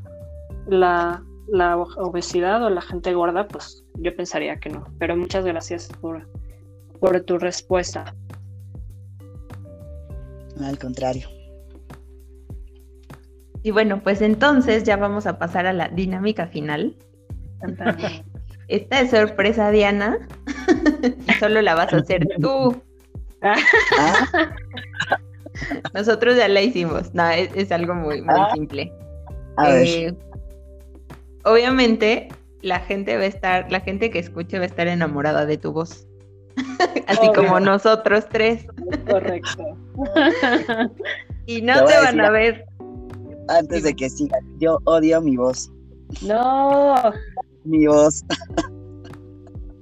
la, 0.68 1.24
la 1.48 1.78
obesidad 1.78 2.62
o 2.66 2.70
la 2.70 2.82
gente 2.82 3.14
gorda, 3.14 3.48
pues 3.48 3.86
yo 3.96 4.14
pensaría 4.14 4.60
que 4.60 4.70
no. 4.70 4.84
Pero 5.00 5.16
muchas 5.16 5.46
gracias 5.46 5.88
por, 6.02 6.28
por 7.00 7.22
tu 7.22 7.40
respuesta. 7.40 8.14
Al 10.60 10.78
contrario. 10.78 11.41
Y 13.64 13.72
bueno, 13.72 14.02
pues 14.02 14.22
entonces 14.22 14.84
ya 14.84 14.98
vamos 14.98 15.28
a 15.28 15.38
pasar 15.38 15.66
a 15.66 15.74
la 15.74 15.90
dinámica 15.90 16.48
final. 16.48 16.96
Esta 18.68 19.02
es 19.02 19.12
sorpresa, 19.12 19.70
Diana. 19.70 20.18
solo 21.40 21.62
la 21.62 21.76
vas 21.76 21.94
a 21.94 21.98
hacer 21.98 22.28
tú. 22.40 22.82
Nosotros 25.94 26.38
ya 26.38 26.48
la 26.48 26.62
hicimos. 26.62 27.14
No, 27.14 27.30
es, 27.30 27.72
algo 27.72 27.94
muy, 27.94 28.22
muy 28.22 28.36
ah. 28.36 28.50
simple. 28.54 28.92
Eh, 29.68 30.14
obviamente, 31.44 32.30
la 32.62 32.80
gente 32.80 33.18
va 33.18 33.24
a 33.24 33.28
estar, 33.28 33.72
la 33.72 33.82
gente 33.82 34.10
que 34.10 34.20
escuche 34.20 34.58
va 34.58 34.64
a 34.64 34.68
estar 34.68 34.88
enamorada 34.88 35.46
de 35.46 35.58
tu 35.58 35.74
voz. 35.74 36.08
Así 37.08 37.30
como 37.36 37.60
nosotros 37.60 38.28
tres. 38.30 38.66
Correcto. 39.08 39.78
y 41.46 41.62
no 41.62 41.86
te 41.86 41.98
van 41.98 42.22
a 42.22 42.30
ver 42.30 42.66
antes 43.48 43.84
de 43.84 43.94
que 43.94 44.10
siga, 44.10 44.38
yo 44.60 44.80
odio 44.86 45.22
mi 45.22 45.38
voz. 45.38 45.72
No. 46.22 46.96
Mi 47.64 47.88
voz. 47.88 48.24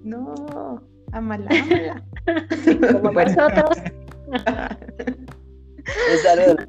No, 0.04 0.82
amala, 1.12 1.50
amala. 1.50 2.04
Como 3.02 3.12
nosotros. 3.12 3.78
es 6.13 6.26
algo 6.26 6.62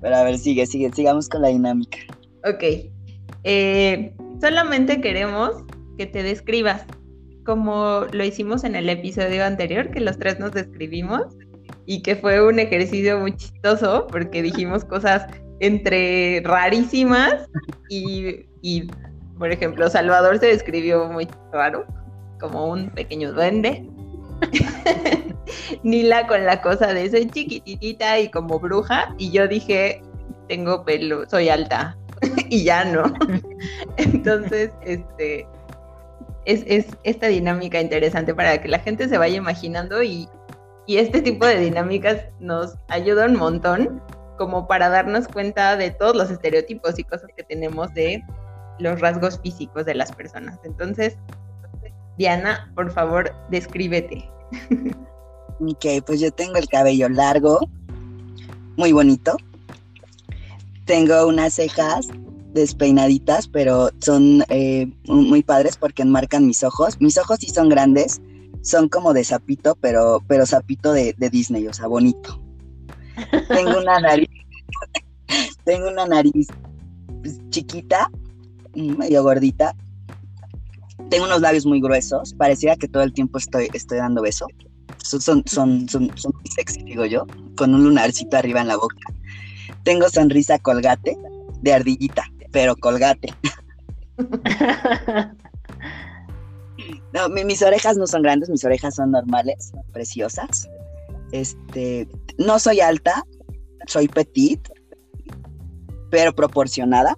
Pero 0.00 0.16
a 0.16 0.22
ver, 0.24 0.38
sigue, 0.38 0.66
sigue, 0.66 0.92
sigamos 0.92 1.28
con 1.28 1.42
la 1.42 1.48
dinámica. 1.48 1.98
Ok. 2.44 2.64
Eh, 3.44 4.14
solamente 4.40 5.00
queremos 5.00 5.64
que 5.96 6.06
te 6.06 6.22
describas 6.22 6.84
como 7.44 8.06
lo 8.12 8.24
hicimos 8.24 8.64
en 8.64 8.74
el 8.74 8.88
episodio 8.88 9.44
anterior, 9.44 9.90
que 9.90 10.00
los 10.00 10.18
tres 10.18 10.38
nos 10.38 10.52
describimos 10.52 11.36
y 11.86 12.02
que 12.02 12.16
fue 12.16 12.46
un 12.46 12.58
ejercicio 12.58 13.18
muy 13.18 13.34
chistoso 13.36 14.06
porque 14.08 14.42
dijimos 14.42 14.84
cosas 14.84 15.26
entre 15.60 16.42
rarísimas 16.44 17.48
y, 17.88 18.88
por 19.38 19.52
ejemplo, 19.52 19.88
Salvador 19.88 20.38
se 20.38 20.46
describió 20.46 21.06
muy 21.06 21.28
raro, 21.52 21.86
como 22.40 22.66
un 22.66 22.90
pequeño 22.90 23.32
duende. 23.32 23.88
Nila 25.82 26.26
con 26.26 26.44
la 26.44 26.62
cosa 26.62 26.92
de 26.94 27.10
soy 27.10 27.26
chiquititita 27.28 28.18
y 28.18 28.30
como 28.30 28.58
bruja, 28.58 29.14
y 29.18 29.30
yo 29.30 29.46
dije, 29.46 30.02
tengo 30.48 30.84
pelo, 30.84 31.28
soy 31.28 31.50
alta, 31.50 31.96
y 32.48 32.64
ya 32.64 32.84
no. 32.84 33.02
Entonces, 33.98 34.70
este, 34.82 35.46
es, 36.46 36.64
es, 36.66 36.86
esta 37.04 37.26
dinámica 37.26 37.80
interesante 37.80 38.34
para 38.34 38.60
que 38.62 38.68
la 38.68 38.78
gente 38.78 39.08
se 39.08 39.18
vaya 39.18 39.36
imaginando 39.36 40.02
y, 40.02 40.26
y 40.86 40.96
este 40.96 41.20
tipo 41.20 41.44
de 41.44 41.58
dinámicas 41.58 42.24
nos 42.38 42.76
ayuda 42.88 43.26
un 43.26 43.36
montón 43.36 44.02
como 44.40 44.66
para 44.66 44.88
darnos 44.88 45.28
cuenta 45.28 45.76
de 45.76 45.90
todos 45.90 46.16
los 46.16 46.30
estereotipos 46.30 46.98
y 46.98 47.04
cosas 47.04 47.28
que 47.36 47.42
tenemos 47.42 47.92
de 47.92 48.24
los 48.78 48.98
rasgos 48.98 49.38
físicos 49.38 49.84
de 49.84 49.94
las 49.94 50.12
personas. 50.12 50.58
Entonces, 50.64 51.18
Diana, 52.16 52.72
por 52.74 52.90
favor, 52.90 53.34
descríbete. 53.50 54.26
Ok, 55.60 55.84
pues 56.06 56.20
yo 56.20 56.32
tengo 56.32 56.56
el 56.56 56.66
cabello 56.70 57.10
largo, 57.10 57.68
muy 58.78 58.92
bonito. 58.92 59.36
Tengo 60.86 61.26
unas 61.26 61.52
cejas 61.52 62.08
despeinaditas, 62.54 63.46
pero 63.46 63.90
son 63.98 64.42
eh, 64.48 64.90
muy 65.04 65.42
padres 65.42 65.76
porque 65.76 66.00
enmarcan 66.00 66.46
mis 66.46 66.64
ojos. 66.64 66.98
Mis 66.98 67.18
ojos 67.18 67.40
sí 67.42 67.50
son 67.50 67.68
grandes, 67.68 68.22
son 68.62 68.88
como 68.88 69.12
de 69.12 69.22
sapito, 69.22 69.76
pero, 69.82 70.22
pero 70.26 70.46
sapito 70.46 70.94
de, 70.94 71.14
de 71.18 71.28
Disney, 71.28 71.66
o 71.68 71.74
sea, 71.74 71.88
bonito. 71.88 72.40
Tengo 73.48 73.78
una 73.78 74.00
nariz, 74.00 74.28
tengo 75.64 75.88
una 75.88 76.06
nariz 76.06 76.48
chiquita, 77.50 78.10
medio 78.74 79.22
gordita. 79.22 79.74
Tengo 81.08 81.24
unos 81.24 81.40
labios 81.40 81.66
muy 81.66 81.80
gruesos. 81.80 82.34
Parecía 82.34 82.76
que 82.76 82.88
todo 82.88 83.02
el 83.02 83.12
tiempo 83.12 83.38
estoy, 83.38 83.68
estoy 83.72 83.98
dando 83.98 84.22
beso. 84.22 84.46
Son, 85.02 85.20
son, 85.20 85.48
son, 85.88 85.88
son, 85.88 86.32
muy 86.34 86.50
sexy, 86.54 86.82
digo 86.82 87.04
yo, 87.04 87.26
con 87.56 87.74
un 87.74 87.84
lunarcito 87.84 88.36
arriba 88.36 88.60
en 88.60 88.68
la 88.68 88.76
boca. 88.76 88.96
Tengo 89.82 90.08
sonrisa 90.08 90.58
colgate 90.58 91.16
de 91.62 91.72
ardillita, 91.72 92.24
pero 92.52 92.76
colgate. 92.76 93.34
No, 97.12 97.28
mis 97.28 97.60
orejas 97.62 97.96
no 97.96 98.06
son 98.06 98.22
grandes, 98.22 98.48
mis 98.48 98.64
orejas 98.64 98.94
son 98.94 99.10
normales, 99.10 99.72
preciosas. 99.92 100.68
Este, 101.32 102.08
no 102.38 102.58
soy 102.58 102.80
alta, 102.80 103.24
soy 103.86 104.08
petit, 104.08 104.60
pero 106.10 106.34
proporcionada. 106.34 107.16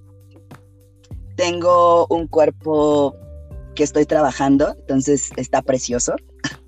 Tengo 1.37 2.07
un 2.09 2.27
cuerpo 2.27 3.17
que 3.75 3.85
estoy 3.85 4.05
trabajando, 4.07 4.75
entonces 4.79 5.31
está 5.37 5.63
precioso. 5.63 6.15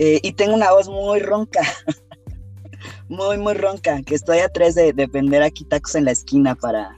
Eh, 0.00 0.20
y 0.22 0.30
tengo 0.34 0.54
una 0.54 0.70
voz 0.70 0.88
muy 0.88 1.18
ronca, 1.18 1.60
muy, 3.08 3.36
muy 3.36 3.54
ronca, 3.54 4.00
que 4.02 4.14
estoy 4.14 4.38
a 4.38 4.48
tres 4.48 4.76
de, 4.76 4.92
vender 4.92 5.42
aquí 5.42 5.64
tacos 5.64 5.96
en 5.96 6.04
la 6.04 6.12
esquina 6.12 6.54
para, 6.54 6.96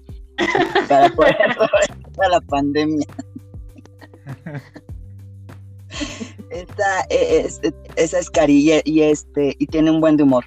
poder 1.16 1.34
para 2.14 2.28
la 2.28 2.40
pandemia. 2.42 3.06
Esta, 6.50 7.06
e, 7.08 7.40
es, 7.40 7.60
esa 7.96 8.18
es 8.18 8.30
Cari 8.30 8.82
y, 8.84 9.02
este, 9.02 9.56
y 9.58 9.66
tiene 9.66 9.90
un 9.90 10.00
buen 10.00 10.16
de 10.16 10.24
humor. 10.24 10.44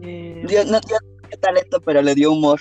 Dios 0.00 0.66
no 0.66 0.80
tiene 0.80 1.00
talento, 1.40 1.80
pero 1.80 2.02
le 2.02 2.14
dio 2.14 2.32
humor. 2.32 2.60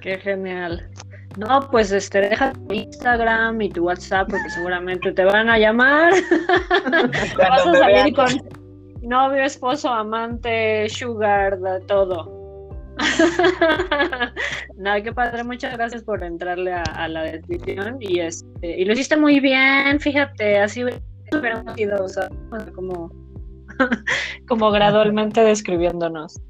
Qué 0.00 0.18
genial. 0.18 0.88
No, 1.36 1.68
pues 1.70 1.92
este, 1.92 2.20
deja 2.20 2.52
tu 2.52 2.74
Instagram 2.74 3.60
y 3.62 3.70
tu 3.70 3.84
WhatsApp 3.84 4.28
porque 4.28 4.50
seguramente 4.50 5.12
te 5.12 5.24
van 5.24 5.48
a 5.48 5.58
llamar. 5.58 6.12
Vas 7.38 7.66
a 7.66 7.72
salir 7.72 8.14
con 8.14 8.28
novio, 9.02 9.42
esposo, 9.42 9.88
amante, 9.88 10.88
sugar, 10.90 11.58
todo. 11.86 12.31
no, 14.76 15.02
qué 15.02 15.12
padre, 15.12 15.44
muchas 15.44 15.76
gracias 15.76 16.02
por 16.02 16.22
entrarle 16.22 16.72
a, 16.72 17.08
la 17.08 17.22
descripción 17.22 17.96
y 18.00 18.20
este, 18.20 18.80
y 18.80 18.84
lo 18.84 18.92
hiciste 18.92 19.16
muy 19.16 19.40
bien, 19.40 20.00
fíjate, 20.00 20.58
así 20.58 20.84
hubiera 20.84 21.74
sido, 21.74 22.04
o 22.04 22.08
sea, 22.08 22.30
como, 22.74 23.10
como 24.48 24.70
gradualmente 24.70 25.42
describiéndonos. 25.42 26.40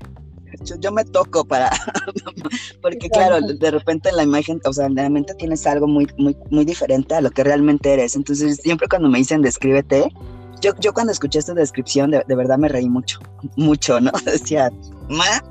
Yo, 0.81 0.93
me 0.93 1.05
toco 1.05 1.45
para, 1.45 1.71
porque 2.83 3.09
claro, 3.09 3.41
de 3.41 3.71
repente 3.71 4.11
en 4.11 4.17
la 4.17 4.23
imagen, 4.23 4.61
o 4.65 4.73
sea, 4.73 4.87
en 4.87 4.95
la 4.95 5.09
mente 5.09 5.35
tienes 5.35 5.67
algo 5.67 5.87
muy, 5.87 6.07
muy, 6.19 6.37
muy 6.51 6.65
diferente 6.65 7.15
a 7.15 7.23
lo 7.23 7.31
que 7.31 7.43
realmente 7.43 7.93
eres. 7.93 8.15
Entonces, 8.17 8.57
siempre 8.57 8.87
cuando 8.87 9.09
me 9.09 9.19
dicen 9.19 9.41
descríbete, 9.41 10.13
yo, 10.61 10.73
yo 10.79 10.93
cuando 10.93 11.11
escuché 11.11 11.39
esta 11.39 11.55
descripción, 11.55 12.11
de, 12.11 12.23
de 12.27 12.35
verdad 12.37 12.59
me 12.59 12.69
reí 12.69 12.89
mucho, 12.89 13.19
mucho, 13.57 13.99
¿no? 14.01 14.13
Decía, 14.25 14.71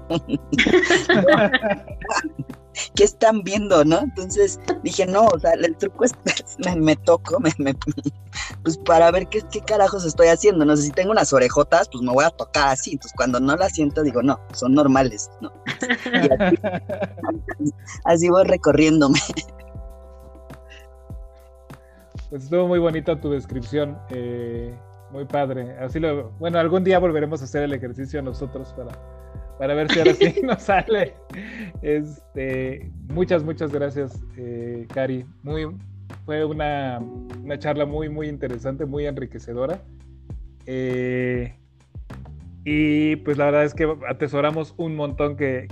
¿qué 2.96 3.04
están 3.04 3.44
viendo, 3.44 3.84
no? 3.86 4.00
Entonces 4.00 4.60
dije, 4.84 5.06
no, 5.06 5.28
o 5.28 5.40
sea, 5.40 5.54
el 5.54 5.76
truco 5.78 6.06
es, 6.06 6.14
me, 6.78 6.96
toco, 6.96 7.40
me, 7.40 7.52
pues 8.64 8.78
para 8.80 9.12
ver 9.12 9.28
qué, 9.28 9.42
qué, 9.52 9.62
carajos 9.62 10.06
estoy 10.06 10.28
haciendo, 10.28 10.66
no 10.66 10.76
sé, 10.76 10.84
si 10.84 10.92
tengo 10.92 11.12
unas 11.12 11.34
orejotas, 11.34 11.90
pues 11.92 12.04
me 12.04 12.12
voy 12.12 12.26
a 12.26 12.30
tocar 12.30 12.70
así, 12.70 12.94
entonces 12.94 13.14
cuando 13.16 13.40
no 13.40 13.56
las 13.56 13.74
siento 13.74 14.04
digo, 14.04 14.22
no, 14.22 14.40
son 14.54 14.74
normales, 14.74 15.30
¿no? 15.42 15.52
Y 16.06 16.30
así, 18.06 18.30
voy 18.30 18.44
recorriéndome. 18.46 19.20
Pues 22.30 22.44
estuvo 22.44 22.68
muy 22.68 22.80
bonita 22.80 23.20
tu 23.20 23.32
descripción, 23.32 23.98
eh, 24.10 24.74
muy 25.12 25.26
padre. 25.26 25.78
Así 25.80 26.00
lo, 26.00 26.32
bueno, 26.40 26.60
algún 26.60 26.86
día 26.86 26.98
volveremos 26.98 27.42
a 27.42 27.44
hacer 27.44 27.64
el 27.64 27.74
ejercicio 27.74 28.22
nosotros 28.22 28.74
para 28.74 29.21
para 29.62 29.76
ver 29.76 29.92
si 29.92 30.00
ahora 30.00 30.16
sí 30.16 30.34
nos 30.44 30.64
sale. 30.64 31.14
Este, 31.84 32.92
muchas, 33.10 33.44
muchas 33.44 33.72
gracias, 33.72 34.20
eh, 34.36 34.88
Cari. 34.92 35.24
Fue 36.26 36.44
una, 36.44 37.00
charla 37.60 37.86
muy, 37.86 38.10
muy 38.10 38.28
interesante, 38.28 38.88
muy 38.88 39.06
enriquecedora. 39.06 39.84
Eh, 40.66 41.54
y 42.66 43.18
pues 43.18 43.38
la 43.38 43.46
verdad 43.46 43.66
es 43.66 43.76
que 43.76 43.88
atesoramos 44.10 44.74
un 44.78 44.96
montón 44.96 45.38
que, 45.38 45.68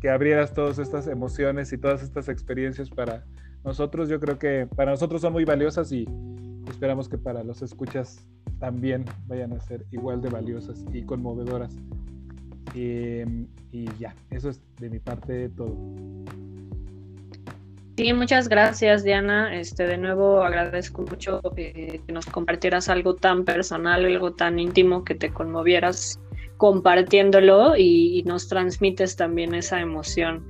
que, 0.00 0.10
abrieras 0.10 0.52
todas 0.52 0.80
estas 0.80 1.06
emociones 1.06 1.72
y 1.72 1.78
todas 1.78 2.02
estas 2.02 2.28
experiencias 2.28 2.90
para 2.90 3.24
nosotros. 3.62 4.08
Yo 4.08 4.18
creo 4.18 4.40
que 4.40 4.66
para 4.74 4.90
nosotros 4.90 5.20
son 5.20 5.32
muy 5.32 5.44
valiosas 5.44 5.92
y 5.92 6.08
esperamos 6.68 7.08
que 7.08 7.18
para 7.18 7.44
los 7.44 7.62
escuchas 7.62 8.26
también 8.58 9.04
vayan 9.28 9.52
a 9.52 9.60
ser 9.60 9.86
igual 9.92 10.22
de 10.22 10.28
valiosas 10.28 10.84
y 10.92 11.02
conmovedoras. 11.02 11.76
Em, 12.80 13.48
y 13.72 13.86
ya, 13.98 14.14
eso 14.30 14.50
es 14.50 14.60
de 14.78 14.88
mi 14.88 15.00
parte 15.00 15.48
todo. 15.48 15.76
Sí, 17.96 18.12
muchas 18.12 18.48
gracias 18.48 19.02
Diana. 19.02 19.58
Este, 19.58 19.84
de 19.84 19.98
nuevo 19.98 20.42
agradezco 20.42 21.02
mucho 21.02 21.40
eh, 21.56 22.00
que 22.06 22.12
nos 22.12 22.26
compartieras 22.26 22.88
algo 22.88 23.16
tan 23.16 23.44
personal, 23.44 24.04
algo 24.04 24.32
tan 24.34 24.60
íntimo, 24.60 25.04
que 25.04 25.16
te 25.16 25.30
conmovieras 25.30 26.20
compartiéndolo 26.56 27.76
y, 27.76 28.22
nos 28.24 28.48
transmites 28.48 29.16
también 29.16 29.54
esa 29.54 29.80
emoción 29.80 30.46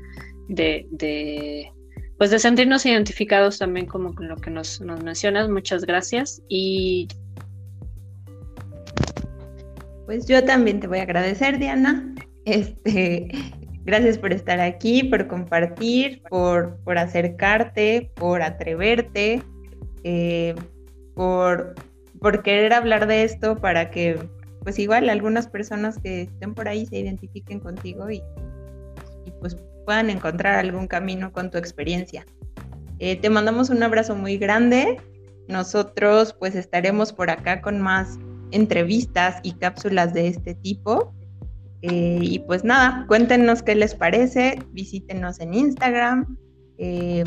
de, 0.49 0.87
de, 0.91 1.73
pues 2.19 2.31
de 2.31 2.39
sentirnos 2.39 2.85
identificados 2.85 3.59
también 3.59 3.87
como 3.87 4.15
con 4.15 4.29
lo 4.29 4.37
que 4.37 4.51
nos, 4.51 4.83
nos 4.83 5.03
mencionas. 5.03 5.49
Muchas 5.49 5.87
gracias 5.87 6.43
y 6.49 7.09
pues 10.05 10.27
yo 10.27 10.45
también 10.45 10.81
te 10.81 10.87
voy 10.87 10.99
a 10.99 11.03
agradecer, 11.03 11.59
Diana. 11.59 12.15
Este, 12.49 13.29
gracias 13.85 14.17
por 14.17 14.33
estar 14.33 14.59
aquí, 14.61 15.05
por 15.05 15.29
compartir, 15.29 16.23
por, 16.31 16.79
por 16.85 16.97
acercarte, 16.97 18.11
por 18.15 18.41
atreverte, 18.41 19.43
eh, 20.03 20.55
por, 21.15 21.75
por 22.21 22.43
querer 22.43 22.73
hablar 22.73 23.07
de 23.07 23.25
esto 23.25 23.57
para 23.57 23.91
que, 23.91 24.19
pues 24.63 24.79
igual, 24.79 25.11
algunas 25.11 25.47
personas 25.47 25.99
que 25.99 26.23
estén 26.23 26.55
por 26.55 26.69
ahí 26.69 26.87
se 26.87 26.99
identifiquen 26.99 27.61
contigo 27.61 28.11
y, 28.11 28.23
pues 29.41 29.57
puedan 29.85 30.09
encontrar 30.11 30.59
algún 30.59 30.87
camino 30.87 31.33
con 31.33 31.51
tu 31.51 31.59
experiencia. 31.59 32.25
Eh, 32.99 33.17
te 33.17 33.31
mandamos 33.31 33.69
un 33.71 33.83
abrazo 33.83 34.17
muy 34.17 34.39
grande. 34.39 35.01
Nosotros 35.49 36.35
pues 36.39 36.55
estaremos 36.55 37.13
por 37.13 37.31
acá 37.31 37.61
con 37.61 37.81
más 37.81 38.19
entrevistas 38.51 39.41
y 39.43 39.53
cápsulas 39.53 40.13
de 40.13 40.29
este 40.29 40.55
tipo. 40.55 41.15
Eh, 41.83 42.19
y 42.21 42.39
pues 42.41 42.65
nada, 42.65 43.05
cuéntenos 43.07 43.63
qué 43.63 43.75
les 43.75 43.95
parece, 43.95 44.59
visítenos 44.73 45.41
en 45.41 45.55
Instagram. 45.55 46.37
Eh, 46.79 47.25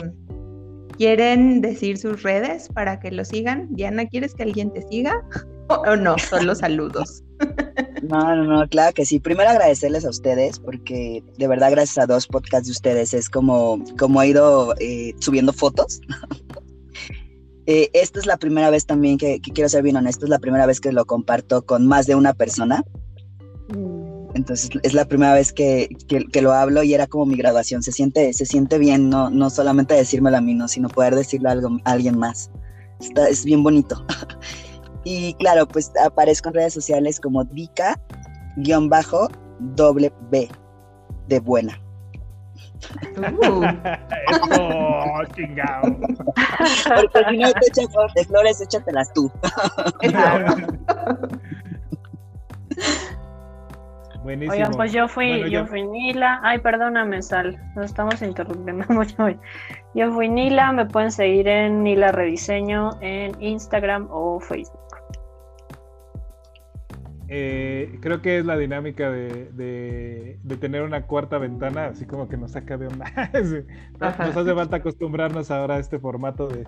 ¿Quieren 0.97 1.61
decir 1.61 1.97
sus 1.97 2.21
redes 2.21 2.67
para 2.69 2.99
que 2.99 3.11
lo 3.11 3.25
sigan? 3.25 3.67
Diana, 3.71 4.05
¿quieres 4.07 4.35
que 4.35 4.43
alguien 4.43 4.71
te 4.71 4.81
siga? 4.83 5.23
¿O 5.69 5.95
no? 5.95 6.17
Solo 6.17 6.55
saludos. 6.55 7.23
No, 8.01 8.35
no, 8.35 8.43
no, 8.43 8.67
claro 8.67 8.93
que 8.95 9.05
sí. 9.05 9.19
Primero 9.19 9.51
agradecerles 9.51 10.05
a 10.05 10.09
ustedes 10.09 10.59
porque 10.59 11.23
de 11.37 11.47
verdad 11.47 11.69
gracias 11.69 11.99
a 11.99 12.07
dos 12.07 12.25
podcasts 12.25 12.67
de 12.67 12.71
ustedes 12.71 13.13
es 13.13 13.29
como, 13.29 13.79
como 13.97 14.19
he 14.23 14.29
ido 14.29 14.73
eh, 14.79 15.13
subiendo 15.19 15.53
fotos 15.53 16.01
Eh, 17.67 17.89
esta 17.93 18.19
es 18.19 18.25
la 18.25 18.37
primera 18.37 18.69
vez 18.69 18.85
también 18.85 19.17
que, 19.17 19.39
quiero 19.39 19.69
ser 19.69 19.83
bien 19.83 19.95
honesto, 19.95 20.25
es 20.25 20.29
la 20.29 20.39
primera 20.39 20.65
vez 20.65 20.79
que 20.79 20.91
lo 20.91 21.05
comparto 21.05 21.65
con 21.65 21.87
más 21.87 22.07
de 22.07 22.15
una 22.15 22.33
persona. 22.33 22.83
Mm. 23.69 24.00
Entonces 24.33 24.69
es 24.83 24.93
la 24.93 25.05
primera 25.05 25.33
vez 25.33 25.51
que, 25.51 25.89
lo 26.41 26.53
hablo 26.53 26.83
y 26.83 26.93
era 26.93 27.07
como 27.07 27.25
mi 27.25 27.35
graduación. 27.35 27.83
Se 27.83 27.91
siente, 27.91 28.33
se 28.33 28.45
siente 28.45 28.77
bien, 28.77 29.09
no, 29.09 29.29
no 29.29 29.49
solamente 29.49 29.93
decírmelo 29.93 30.37
a 30.37 30.41
mí, 30.41 30.53
no, 30.53 30.67
sino 30.67 30.89
poder 30.89 31.15
decirlo 31.15 31.49
a, 31.49 31.53
algo, 31.53 31.77
alguien 31.85 32.17
más. 32.17 32.51
es 33.29 33.45
bien 33.45 33.63
bonito. 33.63 34.05
y 35.03 35.33
claro, 35.35 35.67
pues 35.67 35.91
aparezco 36.03 36.49
en 36.49 36.55
redes 36.55 36.73
sociales 36.73 37.19
como 37.19 37.43
Dica-doble 37.43 37.73
B 40.29 40.49
de 41.27 41.39
buena. 41.39 41.79
Uh. 43.17 43.63
Eso, 44.31 45.23
chingado. 45.35 45.95
Porque 46.95 47.19
si 47.29 47.37
no 47.37 47.51
te 47.53 47.67
echas 47.67 47.87
de 48.15 48.25
flores, 48.25 48.61
échatelas 48.61 49.13
tú. 49.13 49.31
Buenísimo. 54.23 54.53
Oigan, 54.53 54.71
pues 54.73 54.91
yo 54.91 55.07
fui, 55.07 55.49
yo... 55.49 55.65
fui 55.65 55.83
Nila. 55.83 56.39
Ay, 56.43 56.59
perdóname, 56.59 57.21
Sal. 57.21 57.57
Nos 57.75 57.85
estamos 57.85 58.21
interrumpiendo 58.21 58.85
mucho 58.89 59.23
hoy. 59.23 59.37
Yo 59.95 60.11
fui 60.11 60.29
Nila. 60.29 60.71
Me 60.71 60.85
pueden 60.85 61.11
seguir 61.11 61.47
en 61.47 61.83
Nila 61.83 62.11
Rediseño 62.11 62.91
en 63.01 63.31
Instagram 63.41 64.07
o 64.11 64.39
Facebook. 64.39 64.81
Eh, 67.33 67.97
creo 68.01 68.21
que 68.21 68.39
es 68.39 68.45
la 68.45 68.57
dinámica 68.57 69.09
de, 69.09 70.37
tener 70.59 70.83
una 70.83 71.03
cuarta 71.03 71.37
ventana, 71.37 71.85
así 71.85 72.05
como 72.05 72.27
que 72.27 72.35
nos 72.35 72.51
saca 72.51 72.77
de 72.77 72.87
onda. 72.87 73.05
nos 73.99 74.19
hace 74.19 74.53
falta 74.53 74.75
acostumbrarnos 74.75 75.49
ahora 75.49 75.75
a 75.75 75.79
este 75.79 75.97
formato 75.97 76.49
de, 76.49 76.65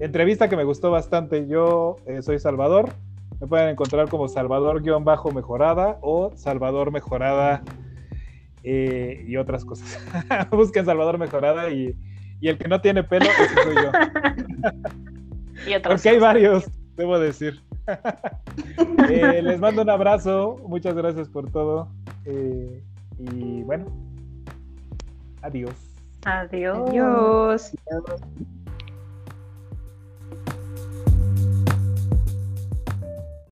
entrevista 0.00 0.48
que 0.48 0.56
me 0.56 0.64
gustó 0.64 0.90
bastante. 0.90 1.46
Yo 1.46 1.96
eh, 2.06 2.22
soy 2.22 2.38
Salvador, 2.38 2.94
me 3.40 3.46
pueden 3.46 3.68
encontrar 3.68 4.08
como 4.08 4.28
Salvador-mejorada 4.28 5.98
o 6.02 6.32
Salvador 6.36 6.90
Mejorada 6.90 7.62
eh, 8.64 9.24
y 9.26 9.36
otras 9.36 9.64
cosas. 9.64 9.98
Busquen 10.50 10.84
Salvador 10.84 11.18
Mejorada 11.18 11.70
y, 11.70 11.96
el 12.42 12.58
que 12.58 12.68
no 12.68 12.80
tiene 12.80 13.02
pelo, 13.04 13.26
ese 13.26 13.62
soy 13.62 13.74
yo. 13.74 13.90
Porque 15.82 16.08
hay 16.08 16.18
varios, 16.18 16.70
debo 16.96 17.18
decir. 17.18 17.60
Eh, 19.08 19.40
les 19.42 19.58
mando 19.60 19.80
un 19.80 19.88
abrazo, 19.88 20.60
muchas 20.66 20.94
gracias 20.94 21.28
por 21.28 21.50
todo. 21.50 21.88
Eh, 22.26 22.82
y 23.18 23.62
bueno, 23.62 23.86
adiós. 25.40 25.72
Adiós. 26.24 26.90
Adiós. 26.90 27.72